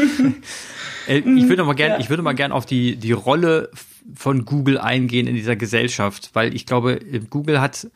Äh, 1.08 1.20
ich 1.20 1.48
würde 1.48 1.64
mal 1.64 1.72
gerne, 1.72 1.94
ja. 1.94 2.00
ich 2.00 2.10
würde 2.10 2.22
mal 2.22 2.34
gerne 2.34 2.52
auf 2.52 2.66
die, 2.66 2.96
die 2.96 3.12
Rolle 3.12 3.70
von 4.14 4.44
Google 4.44 4.76
eingehen 4.76 5.26
in 5.26 5.34
dieser 5.34 5.56
Gesellschaft, 5.56 6.28
weil 6.34 6.54
ich 6.54 6.66
glaube, 6.66 7.00
Google 7.30 7.62
hat 7.62 7.88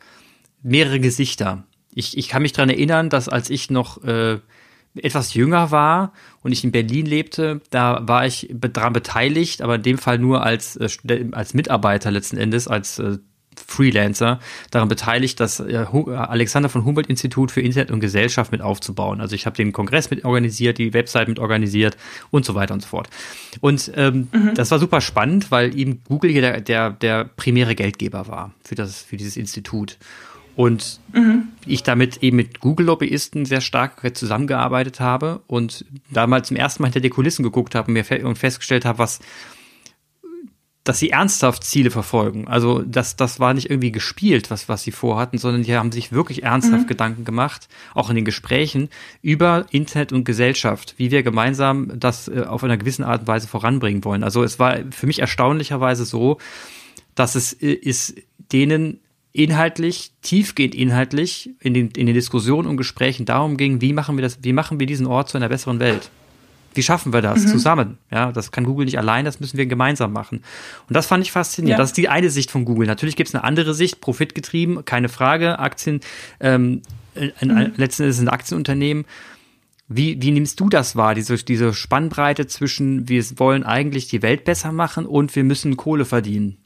mehrere 0.63 0.99
Gesichter. 0.99 1.63
Ich, 1.93 2.17
ich 2.17 2.27
kann 2.27 2.41
mich 2.41 2.53
dran 2.53 2.71
erinnern, 2.71 3.11
dass 3.11 3.29
als 3.29 3.51
ich 3.51 3.69
noch 3.69 4.03
äh, 4.03 4.39
etwas 4.95 5.33
jünger 5.33 5.71
war 5.71 6.13
und 6.41 6.51
ich 6.51 6.63
in 6.63 6.71
Berlin 6.71 7.05
lebte, 7.05 7.61
da 7.69 8.07
war 8.07 8.25
ich 8.25 8.49
daran 8.51 8.93
beteiligt, 8.93 9.61
aber 9.61 9.75
in 9.75 9.83
dem 9.83 9.97
Fall 9.97 10.19
nur 10.19 10.43
als, 10.43 10.75
äh, 10.75 11.25
als 11.31 11.53
Mitarbeiter 11.53 12.11
letzten 12.11 12.37
Endes, 12.37 12.67
als 12.67 12.99
äh, 12.99 13.17
Freelancer 13.59 14.39
daran 14.71 14.87
beteiligt, 14.87 15.39
das 15.39 15.59
äh, 15.59 15.85
Alexander 16.15 16.69
von 16.69 16.85
Humboldt 16.85 17.07
Institut 17.07 17.51
für 17.51 17.61
Internet 17.61 17.91
und 17.91 17.99
Gesellschaft 17.99 18.51
mit 18.51 18.61
aufzubauen. 18.61 19.21
Also 19.21 19.35
ich 19.35 19.45
habe 19.45 19.55
den 19.55 19.71
Kongress 19.71 20.09
mit 20.09 20.25
organisiert, 20.25 20.77
die 20.77 20.93
Website 20.93 21.27
mit 21.27 21.39
organisiert 21.39 21.97
und 22.31 22.45
so 22.45 22.55
weiter 22.55 22.73
und 22.73 22.81
so 22.81 22.87
fort. 22.87 23.09
Und 23.61 23.91
ähm, 23.95 24.27
mhm. 24.31 24.53
das 24.55 24.71
war 24.71 24.79
super 24.79 25.01
spannend, 25.01 25.51
weil 25.51 25.77
eben 25.77 26.01
Google 26.07 26.31
hier 26.31 26.41
der, 26.41 26.61
der, 26.61 26.91
der 26.91 27.25
primäre 27.25 27.75
Geldgeber 27.75 28.27
war 28.27 28.53
für, 28.63 28.75
das, 28.75 29.01
für 29.01 29.17
dieses 29.17 29.37
Institut. 29.37 29.97
Und 30.55 30.99
mhm. 31.13 31.47
ich 31.65 31.81
damit 31.81 32.21
eben 32.21 32.37
mit 32.37 32.59
Google-Lobbyisten 32.59 33.45
sehr 33.45 33.61
stark 33.61 34.15
zusammengearbeitet 34.15 34.99
habe 34.99 35.41
und 35.47 35.83
damals 36.11 36.49
zum 36.49 36.57
ersten 36.57 36.83
Mal 36.83 36.87
hinter 36.87 36.99
die 36.99 37.09
Kulissen 37.09 37.41
geguckt 37.41 37.73
habe 37.73 37.87
und 37.87 37.93
mir 37.93 38.05
fe 38.05 38.23
und 38.25 38.37
festgestellt 38.37 38.85
habe, 38.85 38.99
was 38.99 39.19
dass 40.83 40.99
sie 40.99 41.11
ernsthaft 41.11 41.63
Ziele 41.63 41.91
verfolgen. 41.91 42.47
Also 42.47 42.81
das, 42.81 43.15
das 43.15 43.39
war 43.39 43.53
nicht 43.53 43.69
irgendwie 43.69 43.91
gespielt, 43.91 44.51
was, 44.51 44.67
was 44.67 44.83
sie 44.83 44.91
vorhatten, 44.91 45.37
sondern 45.37 45.63
die 45.63 45.75
haben 45.75 45.93
sich 45.93 46.11
wirklich 46.11 46.43
ernsthaft 46.43 46.83
mhm. 46.83 46.87
Gedanken 46.87 47.23
gemacht, 47.23 47.69
auch 47.93 48.09
in 48.09 48.15
den 48.15 48.25
Gesprächen, 48.25 48.89
über 49.21 49.65
Internet 49.71 50.11
und 50.11 50.25
Gesellschaft, 50.25 50.95
wie 50.97 51.09
wir 51.09 51.23
gemeinsam 51.23 51.97
das 51.97 52.27
äh, 52.27 52.41
auf 52.41 52.63
einer 52.63 52.77
gewissen 52.77 53.03
Art 53.03 53.21
und 53.21 53.27
Weise 53.27 53.47
voranbringen 53.47 54.03
wollen. 54.03 54.23
Also 54.23 54.43
es 54.43 54.59
war 54.59 54.79
für 54.91 55.07
mich 55.07 55.19
erstaunlicherweise 55.19 56.03
so, 56.03 56.37
dass 57.15 57.35
es 57.35 57.53
äh, 57.53 57.71
ist 57.71 58.15
denen 58.51 58.99
inhaltlich, 59.31 60.11
tiefgehend 60.21 60.75
inhaltlich 60.75 61.49
in 61.61 61.73
den, 61.73 61.91
in 61.91 62.05
den 62.05 62.13
Diskussionen 62.13 62.67
und 62.67 62.77
Gesprächen 62.77 63.25
darum 63.25 63.55
ging, 63.55 63.79
wie 63.79 63.93
machen 63.93 64.17
wir 64.17 64.21
das, 64.21 64.39
wie 64.43 64.53
machen 64.53 64.79
wir 64.79 64.85
diesen 64.85 65.07
Ort 65.07 65.29
zu 65.29 65.37
einer 65.37 65.49
besseren 65.49 65.79
Welt? 65.79 66.11
Wie 66.75 66.83
schaffen 66.83 67.13
wir 67.13 67.21
das 67.21 67.43
mhm. 67.43 67.47
zusammen? 67.47 67.97
Ja, 68.11 68.31
das 68.31 68.51
kann 68.51 68.63
Google 68.63 68.85
nicht 68.85 68.97
allein, 68.97 69.25
das 69.25 69.39
müssen 69.39 69.57
wir 69.57 69.65
gemeinsam 69.65 70.13
machen. 70.13 70.43
Und 70.87 70.95
das 70.95 71.05
fand 71.05 71.23
ich 71.23 71.31
faszinierend. 71.31 71.77
Ja. 71.77 71.77
Das 71.77 71.89
ist 71.89 71.97
die 71.97 72.09
eine 72.09 72.29
Sicht 72.29 72.51
von 72.51 72.65
Google. 72.65 72.87
Natürlich 72.87 73.15
gibt 73.15 73.29
es 73.29 73.35
eine 73.35 73.43
andere 73.43 73.73
Sicht, 73.73 74.01
profitgetrieben, 74.01 74.85
keine 74.85 75.09
Frage, 75.09 75.59
Aktien, 75.59 76.01
ähm, 76.39 76.81
mhm. 77.15 77.73
letzten 77.77 78.03
Endes 78.03 78.17
sind 78.17 78.29
Aktienunternehmen. 78.29 79.05
Wie, 79.87 80.21
wie 80.21 80.31
nimmst 80.31 80.59
du 80.59 80.69
das 80.69 80.95
wahr, 80.95 81.13
diese, 81.13 81.35
diese 81.35 81.73
Spannbreite 81.73 82.47
zwischen, 82.47 83.09
wir 83.09 83.23
wollen 83.37 83.63
eigentlich 83.63 84.07
die 84.07 84.21
Welt 84.21 84.45
besser 84.45 84.71
machen 84.71 85.05
und 85.05 85.35
wir 85.35 85.43
müssen 85.43 85.77
Kohle 85.77 86.05
verdienen? 86.05 86.57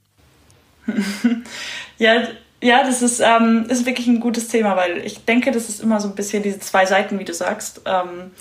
ja, 1.98 2.28
ja, 2.62 2.84
das 2.84 3.02
ist, 3.02 3.20
ähm, 3.20 3.66
ist 3.70 3.86
wirklich 3.86 4.08
ein 4.08 4.20
gutes 4.20 4.48
Thema, 4.48 4.76
weil 4.76 4.98
ich 5.06 5.26
denke, 5.26 5.52
das 5.52 5.70
ist 5.70 5.82
immer 5.82 6.00
so 6.00 6.08
ein 6.08 6.16
bisschen 6.16 6.42
diese 6.42 6.60
zwei 6.60 6.86
Seiten, 6.86 7.20
wie 7.20 7.26
du 7.26 7.34
sagst. 7.34 7.82
Ähm, 7.86 8.32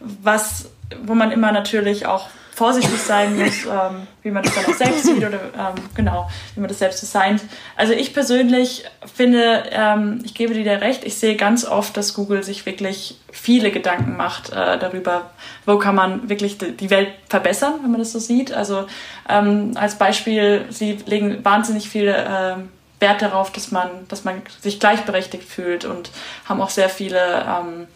was 0.00 0.70
wo 1.02 1.14
man 1.14 1.30
immer 1.30 1.52
natürlich 1.52 2.06
auch 2.06 2.28
vorsichtig 2.60 3.00
sein 3.00 3.38
muss, 3.38 3.64
ähm, 3.64 4.06
wie 4.22 4.30
man 4.30 4.42
das 4.42 4.54
dann 4.54 4.66
auch 4.66 4.76
selbst 4.76 5.04
sieht 5.04 5.16
oder 5.16 5.40
ähm, 5.58 5.82
genau, 5.94 6.28
wie 6.54 6.60
man 6.60 6.68
das 6.68 6.78
selbst 6.78 7.00
designt. 7.00 7.40
Also 7.74 7.94
ich 7.94 8.12
persönlich 8.12 8.84
finde, 9.14 9.62
ähm, 9.70 10.20
ich 10.24 10.34
gebe 10.34 10.52
dir 10.52 10.64
da 10.64 10.74
recht, 10.74 11.04
ich 11.04 11.16
sehe 11.16 11.36
ganz 11.36 11.64
oft, 11.64 11.96
dass 11.96 12.12
Google 12.12 12.42
sich 12.42 12.66
wirklich 12.66 13.18
viele 13.32 13.70
Gedanken 13.70 14.14
macht 14.14 14.50
äh, 14.50 14.78
darüber, 14.78 15.30
wo 15.64 15.78
kann 15.78 15.94
man 15.94 16.28
wirklich 16.28 16.58
die 16.58 16.90
Welt 16.90 17.08
verbessern, 17.30 17.74
wenn 17.80 17.92
man 17.92 18.00
das 18.00 18.12
so 18.12 18.18
sieht. 18.18 18.52
Also 18.52 18.86
ähm, 19.26 19.72
als 19.76 19.96
Beispiel, 19.96 20.66
sie 20.68 20.98
legen 21.06 21.42
wahnsinnig 21.42 21.88
viel 21.88 22.08
äh, 22.08 22.56
Wert 23.00 23.22
darauf, 23.22 23.50
dass 23.52 23.70
man, 23.70 23.88
dass 24.08 24.24
man 24.24 24.42
sich 24.60 24.78
gleichberechtigt 24.78 25.44
fühlt 25.44 25.86
und 25.86 26.10
haben 26.46 26.60
auch 26.60 26.68
sehr 26.68 26.90
viele 26.90 27.42
ähm, 27.48 27.86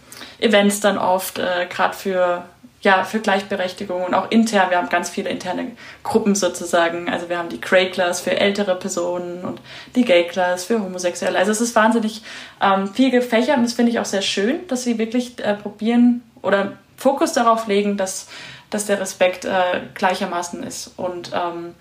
Events 0.40 0.80
dann 0.80 0.96
oft, 0.96 1.38
äh, 1.38 1.66
gerade 1.68 1.94
für 1.94 2.44
ja, 2.84 3.02
für 3.02 3.18
Gleichberechtigung 3.18 4.04
und 4.04 4.14
auch 4.14 4.30
intern. 4.30 4.68
Wir 4.68 4.76
haben 4.76 4.90
ganz 4.90 5.08
viele 5.08 5.30
interne 5.30 5.72
Gruppen 6.02 6.34
sozusagen. 6.34 7.08
Also 7.08 7.30
wir 7.30 7.38
haben 7.38 7.48
die 7.48 7.60
Grey 7.60 7.90
Class 7.90 8.20
für 8.20 8.38
ältere 8.38 8.76
Personen 8.76 9.42
und 9.42 9.60
die 9.96 10.04
Gay 10.04 10.24
Class 10.24 10.66
für 10.66 10.78
Homosexuelle. 10.80 11.38
Also 11.38 11.50
es 11.50 11.62
ist 11.62 11.74
wahnsinnig 11.74 12.22
ähm, 12.60 12.92
viel 12.92 13.10
gefächert 13.10 13.56
und 13.56 13.62
das 13.62 13.72
finde 13.72 13.90
ich 13.90 13.98
auch 13.98 14.04
sehr 14.04 14.22
schön, 14.22 14.66
dass 14.68 14.84
sie 14.84 14.98
wirklich 14.98 15.42
äh, 15.42 15.54
probieren 15.54 16.22
oder 16.42 16.72
Fokus 16.98 17.32
darauf 17.32 17.66
legen, 17.66 17.96
dass, 17.96 18.28
dass 18.68 18.84
der 18.84 19.00
Respekt 19.00 19.46
äh, 19.46 19.80
gleichermaßen 19.94 20.62
ist. 20.62 20.92
Und, 20.98 21.30
ähm, 21.32 21.74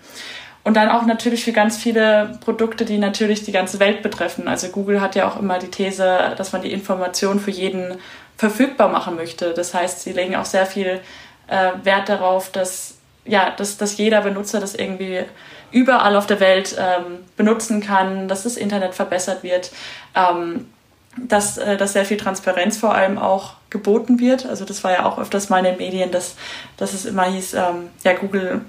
und 0.64 0.74
dann 0.74 0.88
auch 0.88 1.04
natürlich 1.04 1.44
für 1.44 1.52
ganz 1.52 1.76
viele 1.76 2.38
Produkte, 2.42 2.86
die 2.86 2.96
natürlich 2.96 3.44
die 3.44 3.52
ganze 3.52 3.78
Welt 3.78 4.02
betreffen. 4.02 4.48
Also 4.48 4.68
Google 4.68 5.02
hat 5.02 5.16
ja 5.16 5.28
auch 5.28 5.38
immer 5.38 5.58
die 5.58 5.70
These, 5.70 6.32
dass 6.38 6.52
man 6.52 6.62
die 6.62 6.72
Information 6.72 7.40
für 7.40 7.50
jeden 7.50 7.98
verfügbar 8.36 8.88
machen 8.88 9.16
möchte. 9.16 9.54
Das 9.54 9.74
heißt, 9.74 10.02
sie 10.02 10.12
legen 10.12 10.36
auch 10.36 10.44
sehr 10.44 10.66
viel 10.66 11.00
äh, 11.46 11.70
Wert 11.82 12.08
darauf, 12.08 12.50
dass, 12.50 12.96
ja, 13.24 13.50
dass, 13.50 13.76
dass 13.76 13.96
jeder 13.96 14.22
Benutzer 14.22 14.60
das 14.60 14.74
irgendwie 14.74 15.24
überall 15.70 16.16
auf 16.16 16.26
der 16.26 16.40
Welt 16.40 16.76
ähm, 16.78 17.18
benutzen 17.36 17.80
kann, 17.80 18.28
dass 18.28 18.44
das 18.44 18.56
Internet 18.56 18.94
verbessert 18.94 19.42
wird, 19.42 19.72
ähm, 20.14 20.68
dass, 21.16 21.58
äh, 21.58 21.76
dass 21.76 21.92
sehr 21.92 22.04
viel 22.04 22.16
Transparenz 22.16 22.76
vor 22.76 22.94
allem 22.94 23.18
auch 23.18 23.54
geboten 23.70 24.20
wird. 24.20 24.46
Also 24.46 24.64
das 24.64 24.84
war 24.84 24.92
ja 24.92 25.04
auch 25.04 25.18
öfters 25.18 25.48
mal 25.48 25.58
in 25.58 25.64
den 25.64 25.78
Medien, 25.78 26.10
dass, 26.10 26.36
dass 26.76 26.92
es 26.92 27.04
immer 27.04 27.24
hieß, 27.24 27.54
ähm, 27.54 27.90
ja, 28.04 28.14
Google 28.14 28.62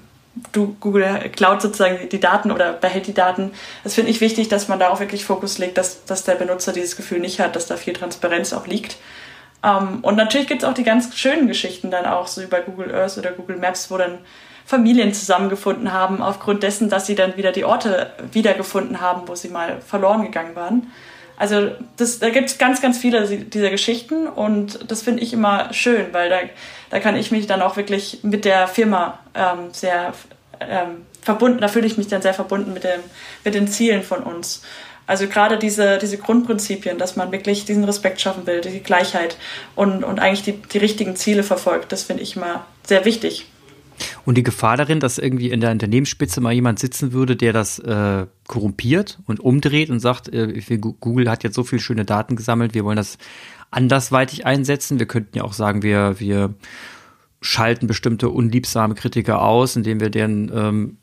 du, 0.51 0.75
Google 0.79 1.29
klaut 1.35 1.61
sozusagen 1.61 2.09
die 2.09 2.19
Daten 2.19 2.51
oder 2.51 2.73
behält 2.73 3.07
die 3.07 3.13
Daten. 3.13 3.51
Das 3.83 3.93
finde 3.93 4.11
ich 4.11 4.21
wichtig, 4.21 4.49
dass 4.49 4.67
man 4.67 4.79
darauf 4.79 4.99
wirklich 4.99 5.25
Fokus 5.25 5.57
legt, 5.57 5.77
dass, 5.77 6.05
dass 6.05 6.23
der 6.23 6.35
Benutzer 6.35 6.73
dieses 6.73 6.95
Gefühl 6.95 7.19
nicht 7.19 7.39
hat, 7.39 7.55
dass 7.55 7.67
da 7.67 7.77
viel 7.77 7.93
Transparenz 7.93 8.53
auch 8.53 8.67
liegt. 8.67 8.97
Ähm, 9.65 9.99
und 10.01 10.15
natürlich 10.15 10.47
gibt 10.47 10.63
es 10.63 10.69
auch 10.69 10.73
die 10.73 10.83
ganz 10.83 11.17
schönen 11.17 11.47
Geschichten 11.47 11.89
dann 11.89 12.05
auch, 12.05 12.27
so 12.27 12.41
über 12.41 12.61
Google 12.61 12.93
Earth 12.93 13.17
oder 13.17 13.31
Google 13.31 13.57
Maps, 13.57 13.89
wo 13.89 13.97
dann 13.97 14.19
Familien 14.65 15.13
zusammengefunden 15.13 15.91
haben, 15.91 16.21
aufgrund 16.21 16.63
dessen, 16.63 16.89
dass 16.89 17.05
sie 17.05 17.15
dann 17.15 17.37
wieder 17.37 17.51
die 17.51 17.65
Orte 17.65 18.11
wiedergefunden 18.31 19.01
haben, 19.01 19.27
wo 19.27 19.35
sie 19.35 19.49
mal 19.49 19.81
verloren 19.81 20.23
gegangen 20.23 20.55
waren. 20.55 20.91
Also 21.37 21.71
das, 21.97 22.19
da 22.19 22.29
gibt 22.29 22.49
es 22.49 22.57
ganz, 22.57 22.81
ganz 22.81 22.97
viele 22.97 23.27
dieser 23.27 23.69
Geschichten 23.69 24.27
und 24.27 24.89
das 24.89 25.01
finde 25.01 25.21
ich 25.21 25.33
immer 25.33 25.73
schön, 25.73 26.07
weil 26.13 26.29
da, 26.29 26.37
da 26.89 26.99
kann 26.99 27.17
ich 27.17 27.29
mich 27.31 27.45
dann 27.45 27.61
auch 27.61 27.75
wirklich 27.75 28.19
mit 28.23 28.45
der 28.45 28.67
Firma 28.67 29.19
ähm, 29.35 29.71
sehr 29.73 30.13
ähm, 30.61 31.05
verbunden, 31.25 31.59
da 31.59 31.67
fühle 31.67 31.87
ich 31.87 31.97
mich 31.97 32.07
dann 32.07 32.21
sehr 32.21 32.33
verbunden 32.33 32.73
mit, 32.73 32.83
dem, 32.83 33.01
mit 33.43 33.55
den 33.55 33.67
Zielen 33.67 34.03
von 34.03 34.23
uns. 34.23 34.61
Also 35.07 35.27
gerade 35.27 35.59
diese, 35.59 35.97
diese 35.99 36.17
Grundprinzipien, 36.17 36.97
dass 36.97 37.15
man 37.15 37.31
wirklich 37.31 37.65
diesen 37.65 37.83
Respekt 37.83 38.21
schaffen 38.21 38.47
will, 38.47 38.61
die 38.61 38.79
Gleichheit 38.79 39.37
und, 39.75 40.03
und 40.03 40.19
eigentlich 40.19 40.43
die, 40.43 40.53
die 40.53 40.77
richtigen 40.77 41.15
Ziele 41.15 41.43
verfolgt, 41.43 41.91
das 41.91 42.03
finde 42.03 42.23
ich 42.23 42.35
immer 42.35 42.65
sehr 42.83 43.05
wichtig. 43.05 43.47
Und 44.25 44.35
die 44.35 44.43
Gefahr 44.43 44.77
darin, 44.77 44.99
dass 44.99 45.17
irgendwie 45.17 45.51
in 45.51 45.61
der 45.61 45.71
Unternehmensspitze 45.71 46.41
mal 46.41 46.51
jemand 46.51 46.79
sitzen 46.79 47.13
würde, 47.13 47.35
der 47.35 47.53
das 47.53 47.79
äh, 47.79 48.25
korrumpiert 48.47 49.19
und 49.25 49.39
umdreht 49.39 49.89
und 49.89 49.99
sagt, 49.99 50.33
äh, 50.33 50.77
Google 50.77 51.29
hat 51.29 51.43
jetzt 51.43 51.55
so 51.55 51.63
viele 51.63 51.81
schöne 51.81 52.03
Daten 52.03 52.35
gesammelt, 52.35 52.73
wir 52.73 52.83
wollen 52.83 52.97
das 52.97 53.17
andersweitig 53.71 54.45
einsetzen. 54.45 54.99
Wir 54.99 55.05
könnten 55.05 55.37
ja 55.37 55.43
auch 55.43 55.53
sagen, 55.53 55.81
wir, 55.81 56.19
wir 56.19 56.53
schalten 57.45 57.87
bestimmte 57.87 58.29
unliebsame 58.29 58.95
Kritiker 58.95 59.41
aus, 59.41 59.75
indem 59.75 59.99
wir 59.99 60.09
deren 60.09 60.51
ähm, 60.53 60.97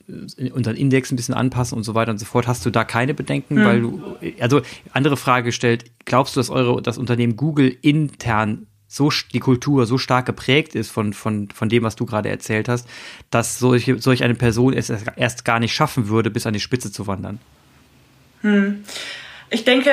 unseren 0.52 0.76
Index 0.76 1.10
ein 1.10 1.16
bisschen 1.16 1.34
anpassen 1.34 1.76
und 1.76 1.84
so 1.84 1.94
weiter 1.94 2.10
und 2.10 2.18
so 2.18 2.26
fort. 2.26 2.46
Hast 2.46 2.66
du 2.66 2.70
da 2.70 2.84
keine 2.84 3.14
Bedenken? 3.14 3.56
Hm. 3.56 3.64
Weil 3.64 3.80
du, 3.80 4.16
also 4.40 4.60
andere 4.92 5.16
Frage 5.16 5.46
gestellt, 5.46 5.84
glaubst 6.04 6.36
du, 6.36 6.40
dass 6.40 6.50
eure, 6.50 6.82
das 6.82 6.98
Unternehmen 6.98 7.36
Google 7.36 7.76
intern 7.82 8.66
so 8.88 9.10
die 9.32 9.40
Kultur 9.40 9.86
so 9.86 9.96
stark 9.96 10.26
geprägt 10.26 10.74
ist 10.74 10.90
von, 10.90 11.14
von, 11.14 11.48
von 11.48 11.68
dem, 11.70 11.82
was 11.82 11.96
du 11.96 12.04
gerade 12.04 12.28
erzählt 12.28 12.68
hast, 12.68 12.86
dass 13.30 13.58
solche, 13.58 13.98
solch 13.98 14.22
eine 14.22 14.34
Person 14.34 14.74
es 14.74 14.90
erst 14.90 15.46
gar 15.46 15.60
nicht 15.60 15.72
schaffen 15.72 16.08
würde, 16.08 16.30
bis 16.30 16.44
an 16.44 16.52
die 16.52 16.60
Spitze 16.60 16.92
zu 16.92 17.06
wandern? 17.06 17.38
Hm. 18.42 18.84
Ich 19.48 19.64
denke, 19.64 19.90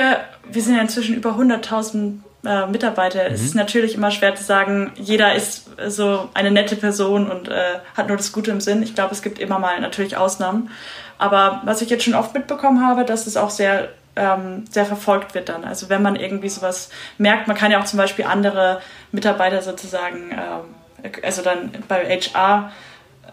wir 0.51 0.61
sind 0.61 0.75
ja 0.75 0.81
inzwischen 0.81 1.15
über 1.15 1.37
100.000 1.37 2.19
äh, 2.45 2.67
Mitarbeiter. 2.67 3.27
Mhm. 3.27 3.35
Es 3.35 3.41
ist 3.41 3.55
natürlich 3.55 3.95
immer 3.95 4.11
schwer 4.11 4.35
zu 4.35 4.43
sagen, 4.43 4.91
jeder 4.95 5.35
ist 5.35 5.69
so 5.87 6.29
eine 6.33 6.51
nette 6.51 6.75
Person 6.75 7.29
und 7.29 7.47
äh, 7.49 7.79
hat 7.95 8.07
nur 8.07 8.17
das 8.17 8.31
Gute 8.31 8.51
im 8.51 8.61
Sinn. 8.61 8.83
Ich 8.83 8.95
glaube, 8.95 9.13
es 9.13 9.21
gibt 9.21 9.39
immer 9.39 9.59
mal 9.59 9.79
natürlich 9.81 10.17
Ausnahmen. 10.17 10.69
Aber 11.17 11.61
was 11.65 11.81
ich 11.81 11.89
jetzt 11.89 12.03
schon 12.03 12.15
oft 12.15 12.33
mitbekommen 12.33 12.85
habe, 12.85 13.03
dass 13.03 13.27
es 13.27 13.35
auch 13.35 13.49
sehr 13.49 13.89
ähm, 14.15 14.65
sehr 14.69 14.85
verfolgt 14.85 15.33
wird 15.33 15.49
dann. 15.49 15.63
Also 15.63 15.89
wenn 15.89 16.01
man 16.01 16.15
irgendwie 16.15 16.49
sowas 16.49 16.89
merkt, 17.17 17.47
man 17.47 17.55
kann 17.55 17.71
ja 17.71 17.79
auch 17.79 17.85
zum 17.85 17.97
Beispiel 17.97 18.25
andere 18.25 18.81
Mitarbeiter 19.11 19.61
sozusagen, 19.61 20.31
ähm, 20.31 21.11
also 21.23 21.41
dann 21.41 21.71
bei 21.87 22.05
HR 22.05 22.71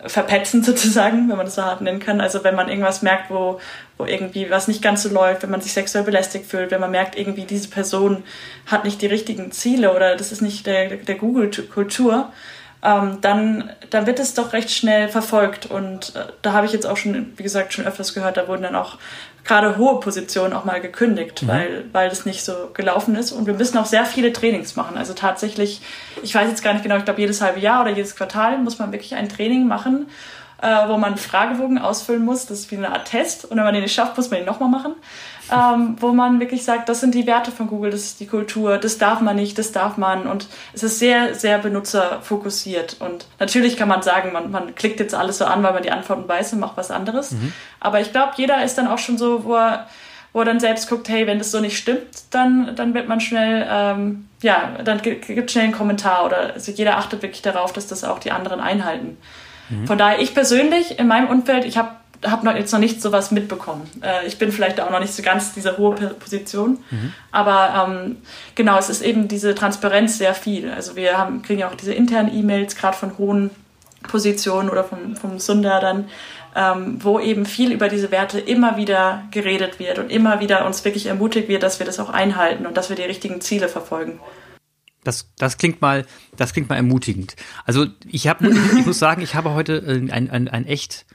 verpetzen 0.06 0.62
sozusagen, 0.64 1.28
wenn 1.28 1.36
man 1.36 1.46
das 1.46 1.54
so 1.56 1.62
hart 1.62 1.80
nennen 1.80 2.00
kann. 2.00 2.20
Also 2.20 2.44
wenn 2.44 2.54
man 2.54 2.68
irgendwas 2.68 3.02
merkt, 3.02 3.30
wo, 3.30 3.60
wo 3.96 4.04
irgendwie 4.04 4.50
was 4.50 4.68
nicht 4.68 4.82
ganz 4.82 5.02
so 5.02 5.08
läuft, 5.08 5.42
wenn 5.42 5.50
man 5.50 5.60
sich 5.60 5.72
sexuell 5.72 6.04
belästigt 6.04 6.46
fühlt, 6.46 6.70
wenn 6.70 6.80
man 6.80 6.90
merkt, 6.90 7.18
irgendwie 7.18 7.44
diese 7.44 7.68
Person 7.68 8.24
hat 8.66 8.84
nicht 8.84 9.00
die 9.02 9.06
richtigen 9.06 9.52
Ziele 9.52 9.94
oder 9.94 10.16
das 10.16 10.32
ist 10.32 10.42
nicht 10.42 10.66
der, 10.66 10.96
der 10.96 11.14
Google-Kultur, 11.14 12.32
ähm, 12.82 13.18
dann, 13.20 13.70
dann 13.90 14.06
wird 14.06 14.20
es 14.20 14.34
doch 14.34 14.52
recht 14.52 14.70
schnell 14.70 15.08
verfolgt. 15.08 15.66
Und 15.66 16.14
äh, 16.14 16.24
da 16.42 16.52
habe 16.52 16.66
ich 16.66 16.72
jetzt 16.72 16.86
auch 16.86 16.96
schon, 16.96 17.32
wie 17.36 17.42
gesagt, 17.42 17.72
schon 17.72 17.86
öfters 17.86 18.14
gehört, 18.14 18.36
da 18.36 18.48
wurden 18.48 18.62
dann 18.62 18.76
auch 18.76 18.98
gerade 19.46 19.76
hohe 19.76 20.00
Positionen 20.00 20.52
auch 20.52 20.64
mal 20.64 20.80
gekündigt, 20.80 21.42
mhm. 21.42 21.48
weil, 21.48 21.84
weil 21.92 22.08
das 22.08 22.26
nicht 22.26 22.44
so 22.44 22.70
gelaufen 22.74 23.14
ist. 23.16 23.32
Und 23.32 23.46
wir 23.46 23.54
müssen 23.54 23.78
auch 23.78 23.86
sehr 23.86 24.04
viele 24.04 24.32
Trainings 24.32 24.76
machen. 24.76 24.96
Also 24.98 25.14
tatsächlich, 25.14 25.80
ich 26.22 26.34
weiß 26.34 26.48
jetzt 26.48 26.62
gar 26.62 26.72
nicht 26.72 26.82
genau, 26.82 26.96
ich 26.96 27.04
glaube 27.04 27.20
jedes 27.20 27.40
halbe 27.40 27.60
Jahr 27.60 27.82
oder 27.82 27.90
jedes 27.90 28.16
Quartal 28.16 28.58
muss 28.58 28.78
man 28.78 28.92
wirklich 28.92 29.14
ein 29.14 29.28
Training 29.28 29.66
machen, 29.66 30.08
äh, 30.62 30.88
wo 30.88 30.96
man 30.96 31.10
einen 31.10 31.18
Fragebogen 31.18 31.78
ausfüllen 31.78 32.24
muss. 32.24 32.46
Das 32.46 32.60
ist 32.60 32.70
wie 32.70 32.76
eine 32.76 32.92
Art 32.92 33.08
Test. 33.08 33.44
Und 33.44 33.56
wenn 33.56 33.64
man 33.64 33.74
den 33.74 33.82
nicht 33.82 33.94
schafft, 33.94 34.16
muss 34.16 34.30
man 34.30 34.40
ihn 34.40 34.46
nochmal 34.46 34.68
machen 34.68 34.94
ähm, 35.52 35.96
wo 36.00 36.12
man 36.12 36.40
wirklich 36.40 36.64
sagt, 36.64 36.88
das 36.88 37.00
sind 37.00 37.14
die 37.14 37.26
Werte 37.26 37.52
von 37.52 37.68
Google, 37.68 37.90
das 37.90 38.02
ist 38.02 38.20
die 38.20 38.26
Kultur, 38.26 38.78
das 38.78 38.98
darf 38.98 39.20
man 39.20 39.36
nicht, 39.36 39.58
das 39.58 39.72
darf 39.72 39.96
man. 39.96 40.26
Und 40.26 40.48
es 40.72 40.82
ist 40.82 40.98
sehr, 40.98 41.34
sehr 41.34 41.58
benutzerfokussiert. 41.58 42.96
Und 43.00 43.26
natürlich 43.38 43.76
kann 43.76 43.88
man 43.88 44.02
sagen, 44.02 44.32
man, 44.32 44.50
man 44.50 44.74
klickt 44.74 44.98
jetzt 44.98 45.14
alles 45.14 45.38
so 45.38 45.44
an, 45.44 45.62
weil 45.62 45.72
man 45.72 45.82
die 45.82 45.92
Antworten 45.92 46.28
weiß 46.28 46.54
und 46.54 46.60
macht 46.60 46.76
was 46.76 46.90
anderes. 46.90 47.32
Mhm. 47.32 47.52
Aber 47.80 48.00
ich 48.00 48.12
glaube, 48.12 48.32
jeder 48.36 48.64
ist 48.64 48.76
dann 48.76 48.88
auch 48.88 48.98
schon 48.98 49.18
so, 49.18 49.44
wo 49.44 49.54
er, 49.54 49.86
wo 50.32 50.40
er 50.40 50.46
dann 50.46 50.60
selbst 50.60 50.88
guckt, 50.88 51.08
hey, 51.08 51.26
wenn 51.26 51.38
das 51.38 51.52
so 51.52 51.60
nicht 51.60 51.78
stimmt, 51.78 52.06
dann, 52.30 52.74
dann 52.74 52.92
wird 52.94 53.08
man 53.08 53.20
schnell, 53.20 53.66
ähm, 53.70 54.28
ja, 54.42 54.72
dann 54.84 55.00
gibt 55.00 55.30
es 55.30 55.52
schnell 55.52 55.64
einen 55.64 55.72
Kommentar 55.72 56.24
oder 56.24 56.54
also 56.54 56.72
jeder 56.72 56.98
achtet 56.98 57.22
wirklich 57.22 57.42
darauf, 57.42 57.72
dass 57.72 57.86
das 57.86 58.04
auch 58.04 58.18
die 58.18 58.32
anderen 58.32 58.60
einhalten. 58.60 59.16
Mhm. 59.68 59.86
Von 59.86 59.98
daher, 59.98 60.20
ich 60.20 60.34
persönlich 60.34 60.98
in 60.98 61.06
meinem 61.06 61.28
Umfeld, 61.28 61.64
ich 61.64 61.76
habe 61.76 61.90
habe 62.24 62.46
noch, 62.46 62.54
jetzt 62.54 62.72
noch 62.72 62.80
nicht 62.80 63.02
sowas 63.02 63.30
mitbekommen. 63.30 63.88
Äh, 64.02 64.26
ich 64.26 64.38
bin 64.38 64.52
vielleicht 64.52 64.80
auch 64.80 64.90
noch 64.90 65.00
nicht 65.00 65.12
so 65.12 65.22
ganz 65.22 65.52
diese 65.52 65.76
hohe 65.76 65.94
Position, 65.94 66.78
mhm. 66.90 67.12
aber 67.30 67.88
ähm, 67.88 68.16
genau, 68.54 68.78
es 68.78 68.88
ist 68.88 69.02
eben 69.02 69.28
diese 69.28 69.54
Transparenz 69.54 70.18
sehr 70.18 70.34
viel. 70.34 70.70
Also 70.70 70.96
wir 70.96 71.18
haben, 71.18 71.42
kriegen 71.42 71.60
ja 71.60 71.68
auch 71.68 71.74
diese 71.74 71.92
internen 71.92 72.34
E-Mails, 72.34 72.76
gerade 72.76 72.96
von 72.96 73.18
hohen 73.18 73.50
Positionen 74.02 74.70
oder 74.70 74.84
vom, 74.84 75.16
vom 75.16 75.38
Sunda 75.38 75.80
dann, 75.80 76.08
ähm, 76.54 76.98
wo 77.02 77.20
eben 77.20 77.44
viel 77.44 77.72
über 77.72 77.88
diese 77.88 78.10
Werte 78.10 78.38
immer 78.38 78.76
wieder 78.76 79.24
geredet 79.30 79.78
wird 79.78 79.98
und 79.98 80.10
immer 80.10 80.40
wieder 80.40 80.64
uns 80.64 80.84
wirklich 80.84 81.06
ermutigt 81.06 81.48
wird, 81.48 81.62
dass 81.62 81.78
wir 81.78 81.86
das 81.86 82.00
auch 82.00 82.10
einhalten 82.10 82.66
und 82.66 82.76
dass 82.76 82.88
wir 82.88 82.96
die 82.96 83.02
richtigen 83.02 83.40
Ziele 83.40 83.68
verfolgen. 83.68 84.20
Das, 85.06 85.30
das 85.38 85.58
klingt 85.58 85.80
mal, 85.80 86.06
das 86.36 86.52
klingt 86.52 86.68
mal 86.68 86.76
ermutigend. 86.76 87.36
Also 87.64 87.86
ich 88.06 88.28
habe, 88.28 88.48
ich 88.78 88.86
muss 88.86 88.98
sagen, 88.98 89.22
ich 89.22 89.34
habe 89.34 89.54
heute 89.54 89.76
äh, 89.78 90.12
ein, 90.12 90.30
ein, 90.30 90.48
ein 90.48 90.66
echt 90.66 91.06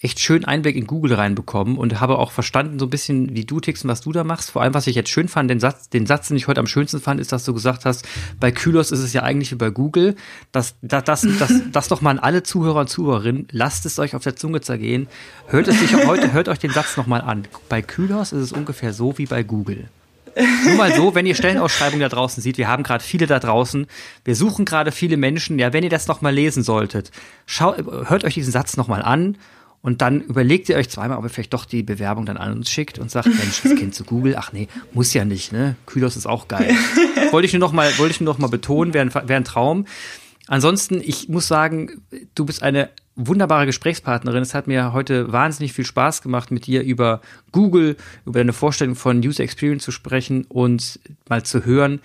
echt 0.00 0.20
schön 0.20 0.44
Einblick 0.44 0.76
in 0.76 0.86
Google 0.86 1.14
reinbekommen 1.14 1.76
und 1.76 2.00
habe 2.00 2.18
auch 2.18 2.30
verstanden, 2.30 2.78
so 2.78 2.86
ein 2.86 2.90
bisschen, 2.90 3.34
wie 3.34 3.44
du 3.44 3.58
tickst 3.58 3.84
und 3.84 3.90
was 3.90 4.00
du 4.00 4.12
da 4.12 4.22
machst. 4.22 4.50
Vor 4.52 4.62
allem, 4.62 4.74
was 4.74 4.86
ich 4.86 4.94
jetzt 4.94 5.10
schön 5.10 5.26
fand, 5.26 5.50
den 5.50 5.58
Satz, 5.58 5.88
den 5.88 6.06
Satz, 6.06 6.28
den 6.28 6.36
ich 6.36 6.46
heute 6.46 6.60
am 6.60 6.68
schönsten 6.68 7.00
fand, 7.00 7.20
ist, 7.20 7.32
dass 7.32 7.44
du 7.44 7.52
gesagt 7.52 7.84
hast, 7.84 8.06
bei 8.38 8.52
Kylos 8.52 8.92
ist 8.92 9.00
es 9.00 9.12
ja 9.12 9.24
eigentlich 9.24 9.50
wie 9.50 9.56
bei 9.56 9.70
Google. 9.70 10.14
Das, 10.52 10.76
das, 10.82 11.02
das, 11.04 11.26
das, 11.38 11.52
das 11.72 11.88
doch 11.88 12.00
mal 12.00 12.10
an 12.10 12.18
alle 12.20 12.44
Zuhörer 12.44 12.80
und 12.80 12.88
Zuhörerinnen, 12.88 13.48
lasst 13.50 13.86
es 13.86 13.98
euch 13.98 14.14
auf 14.14 14.22
der 14.22 14.36
Zunge 14.36 14.60
zergehen. 14.60 15.08
Hört 15.48 15.66
es 15.66 15.80
sich 15.80 15.92
heute, 16.06 16.32
hört 16.32 16.48
euch 16.48 16.60
den 16.60 16.70
Satz 16.70 16.96
nochmal 16.96 17.22
an. 17.22 17.48
Bei 17.68 17.82
Kylos 17.82 18.32
ist 18.32 18.42
es 18.42 18.52
ungefähr 18.52 18.92
so 18.92 19.18
wie 19.18 19.26
bei 19.26 19.42
Google. 19.42 19.88
Nur 20.64 20.74
mal 20.74 20.94
so, 20.94 21.14
wenn 21.14 21.26
ihr 21.26 21.34
Stellenausschreibungen 21.34 22.00
da 22.00 22.08
draußen 22.08 22.42
seht, 22.42 22.58
wir 22.58 22.68
haben 22.68 22.82
gerade 22.82 23.02
viele 23.02 23.26
da 23.26 23.38
draußen, 23.38 23.86
wir 24.24 24.36
suchen 24.36 24.64
gerade 24.64 24.92
viele 24.92 25.16
Menschen, 25.16 25.58
ja, 25.58 25.72
wenn 25.72 25.84
ihr 25.84 25.90
das 25.90 26.06
noch 26.06 26.20
mal 26.20 26.34
lesen 26.34 26.62
solltet, 26.62 27.10
schaut, 27.46 27.78
hört 27.78 28.24
euch 28.24 28.34
diesen 28.34 28.52
Satz 28.52 28.76
noch 28.76 28.88
mal 28.88 29.02
an 29.02 29.36
und 29.80 30.02
dann 30.02 30.20
überlegt 30.20 30.68
ihr 30.68 30.76
euch 30.76 30.90
zweimal, 30.90 31.18
ob 31.18 31.24
ihr 31.24 31.30
vielleicht 31.30 31.54
doch 31.54 31.64
die 31.64 31.82
Bewerbung 31.82 32.26
dann 32.26 32.36
an 32.36 32.52
uns 32.52 32.70
schickt 32.70 32.98
und 32.98 33.10
sagt, 33.10 33.26
Mensch, 33.28 33.62
das 33.62 33.74
Kind 33.76 33.94
zu 33.94 34.04
Google. 34.04 34.34
Ach 34.36 34.52
nee, 34.52 34.68
muss 34.92 35.14
ja 35.14 35.24
nicht, 35.24 35.52
ne? 35.52 35.76
Kylos 35.86 36.16
ist 36.16 36.26
auch 36.26 36.48
geil. 36.48 36.74
wollte 37.30 37.46
ich 37.46 37.52
nur 37.52 37.60
noch 37.60 37.72
mal, 37.72 37.96
wollte 37.98 38.12
ich 38.12 38.20
nur 38.20 38.32
noch 38.32 38.38
mal 38.38 38.48
betonen, 38.48 38.92
wäre 38.92 39.06
ein, 39.06 39.28
wär 39.28 39.36
ein 39.36 39.44
Traum. 39.44 39.86
Ansonsten, 40.48 41.00
ich 41.00 41.28
muss 41.28 41.46
sagen, 41.46 42.02
du 42.34 42.44
bist 42.44 42.62
eine 42.62 42.90
wunderbare 43.18 43.66
Gesprächspartnerin. 43.66 44.42
Es 44.42 44.54
hat 44.54 44.66
mir 44.68 44.92
heute 44.92 45.30
wahnsinnig 45.32 45.72
viel 45.72 45.84
Spaß 45.84 46.22
gemacht, 46.22 46.50
mit 46.50 46.66
dir 46.66 46.82
über 46.82 47.20
Google, 47.52 47.96
über 48.24 48.38
deine 48.38 48.52
Vorstellung 48.52 48.94
von 48.94 49.18
User 49.18 49.42
Experience 49.42 49.84
zu 49.84 49.90
sprechen 49.90 50.44
und 50.48 51.00
mal 51.28 51.42
zu 51.42 51.64
hören, 51.64 52.00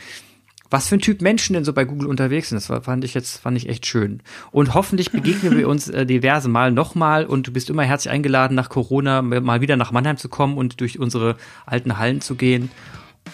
was 0.71 0.87
für 0.87 0.95
ein 0.95 1.01
Typ 1.01 1.21
Menschen 1.21 1.53
denn 1.53 1.63
so 1.63 1.71
bei 1.71 1.85
Google 1.85 2.07
unterwegs 2.07 2.49
sind. 2.49 2.57
Das 2.57 2.83
fand 2.83 3.03
ich 3.03 3.13
jetzt, 3.13 3.37
fand 3.37 3.55
ich 3.55 3.69
echt 3.69 3.85
schön. 3.85 4.21
Und 4.51 4.73
hoffentlich 4.73 5.11
begegnen 5.11 5.55
wir 5.55 5.69
uns 5.69 5.87
äh, 5.87 6.07
diverse 6.07 6.49
Mal 6.49 6.71
nochmal 6.71 7.25
und 7.25 7.45
du 7.47 7.53
bist 7.53 7.69
immer 7.69 7.83
herzlich 7.83 8.11
eingeladen, 8.11 8.55
nach 8.55 8.69
Corona 8.69 9.21
mal 9.21 9.61
wieder 9.61 9.77
nach 9.77 9.91
Mannheim 9.91 10.17
zu 10.17 10.29
kommen 10.29 10.57
und 10.57 10.81
durch 10.81 10.97
unsere 10.97 11.35
alten 11.67 11.99
Hallen 11.99 12.21
zu 12.21 12.33
gehen. 12.33 12.71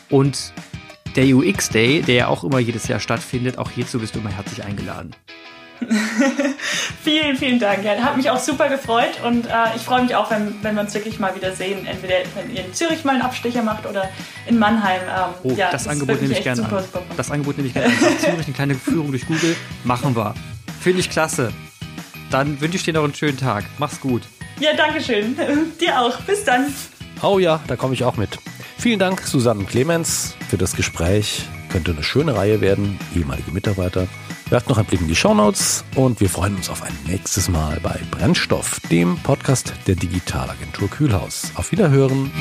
Und 0.09 0.53
der 1.15 1.33
UX 1.33 1.69
Day, 1.69 2.01
der 2.01 2.15
ja 2.15 2.27
auch 2.27 2.43
immer 2.43 2.59
jedes 2.59 2.89
Jahr 2.89 2.99
stattfindet, 2.99 3.57
auch 3.57 3.71
hierzu 3.71 3.99
bist 3.99 4.15
du 4.15 4.19
immer 4.19 4.31
herzlich 4.31 4.65
eingeladen. 4.65 5.15
vielen, 7.03 7.37
vielen 7.37 7.59
Dank. 7.59 7.83
Ja, 7.83 7.95
hat 7.97 8.17
mich 8.17 8.29
auch 8.29 8.39
super 8.39 8.69
gefreut 8.69 9.21
und 9.25 9.45
äh, 9.45 9.75
ich 9.75 9.81
freue 9.83 10.03
mich 10.03 10.15
auch, 10.15 10.29
wenn, 10.31 10.55
wenn 10.61 10.75
wir 10.75 10.81
uns 10.81 10.93
wirklich 10.93 11.19
mal 11.19 11.35
wieder 11.35 11.53
sehen. 11.53 11.85
Entweder 11.85 12.15
wenn 12.35 12.53
ihr 12.53 12.65
in 12.65 12.73
Zürich 12.73 13.03
mal 13.03 13.13
einen 13.13 13.21
Abstecher 13.21 13.63
macht 13.63 13.85
oder 13.85 14.09
in 14.47 14.59
Mannheim. 14.59 15.01
Ähm, 15.03 15.33
oh, 15.43 15.51
ja, 15.51 15.71
das, 15.71 15.83
das 15.83 15.93
Angebot 15.93 16.21
nehme 16.21 16.33
ich 16.33 16.43
gerne 16.43 16.63
an. 16.63 16.83
Das 17.15 17.31
Angebot 17.31 17.57
nehme 17.57 17.67
ich 17.67 17.73
gerne 17.73 17.87
an. 17.87 18.19
Zürich, 18.19 18.45
eine 18.45 18.53
kleine 18.53 18.75
Führung 18.75 19.11
durch 19.11 19.25
Google, 19.25 19.55
machen 19.83 20.15
wir. 20.15 20.33
Finde 20.81 20.99
ich 20.99 21.09
klasse. 21.09 21.51
Dann 22.29 22.61
wünsche 22.61 22.77
ich 22.77 22.83
dir 22.83 22.93
noch 22.93 23.03
einen 23.03 23.15
schönen 23.15 23.37
Tag. 23.37 23.65
Mach's 23.77 23.99
gut. 23.99 24.23
Ja, 24.59 24.71
danke 24.75 25.01
schön. 25.01 25.35
dir 25.79 25.99
auch. 25.99 26.19
Bis 26.21 26.43
dann. 26.43 26.73
Oh 27.21 27.39
ja, 27.39 27.59
da 27.67 27.75
komme 27.75 27.93
ich 27.93 28.03
auch 28.03 28.17
mit. 28.17 28.37
Vielen 28.77 28.99
Dank, 28.99 29.21
Susanne 29.21 29.65
Clemens, 29.65 30.35
für 30.49 30.57
das 30.57 30.75
Gespräch. 30.75 31.41
Könnte 31.69 31.91
eine 31.91 32.03
schöne 32.03 32.35
Reihe 32.35 32.61
werden, 32.61 32.97
ehemalige 33.13 33.51
Mitarbeiter. 33.51 34.07
Werft 34.49 34.67
noch 34.67 34.77
einen 34.77 34.87
Blick 34.87 35.01
in 35.01 35.07
die 35.07 35.15
Shownotes 35.15 35.83
und 35.95 36.19
wir 36.19 36.29
freuen 36.29 36.55
uns 36.55 36.69
auf 36.69 36.81
ein 36.81 36.97
nächstes 37.05 37.49
Mal 37.49 37.79
bei 37.81 37.99
Brennstoff, 38.09 38.79
dem 38.89 39.15
Podcast 39.17 39.73
der 39.85 39.95
Digitalagentur 39.95 40.89
Kühlhaus. 40.89 41.51
Auf 41.55 41.71
Wiederhören. 41.71 42.31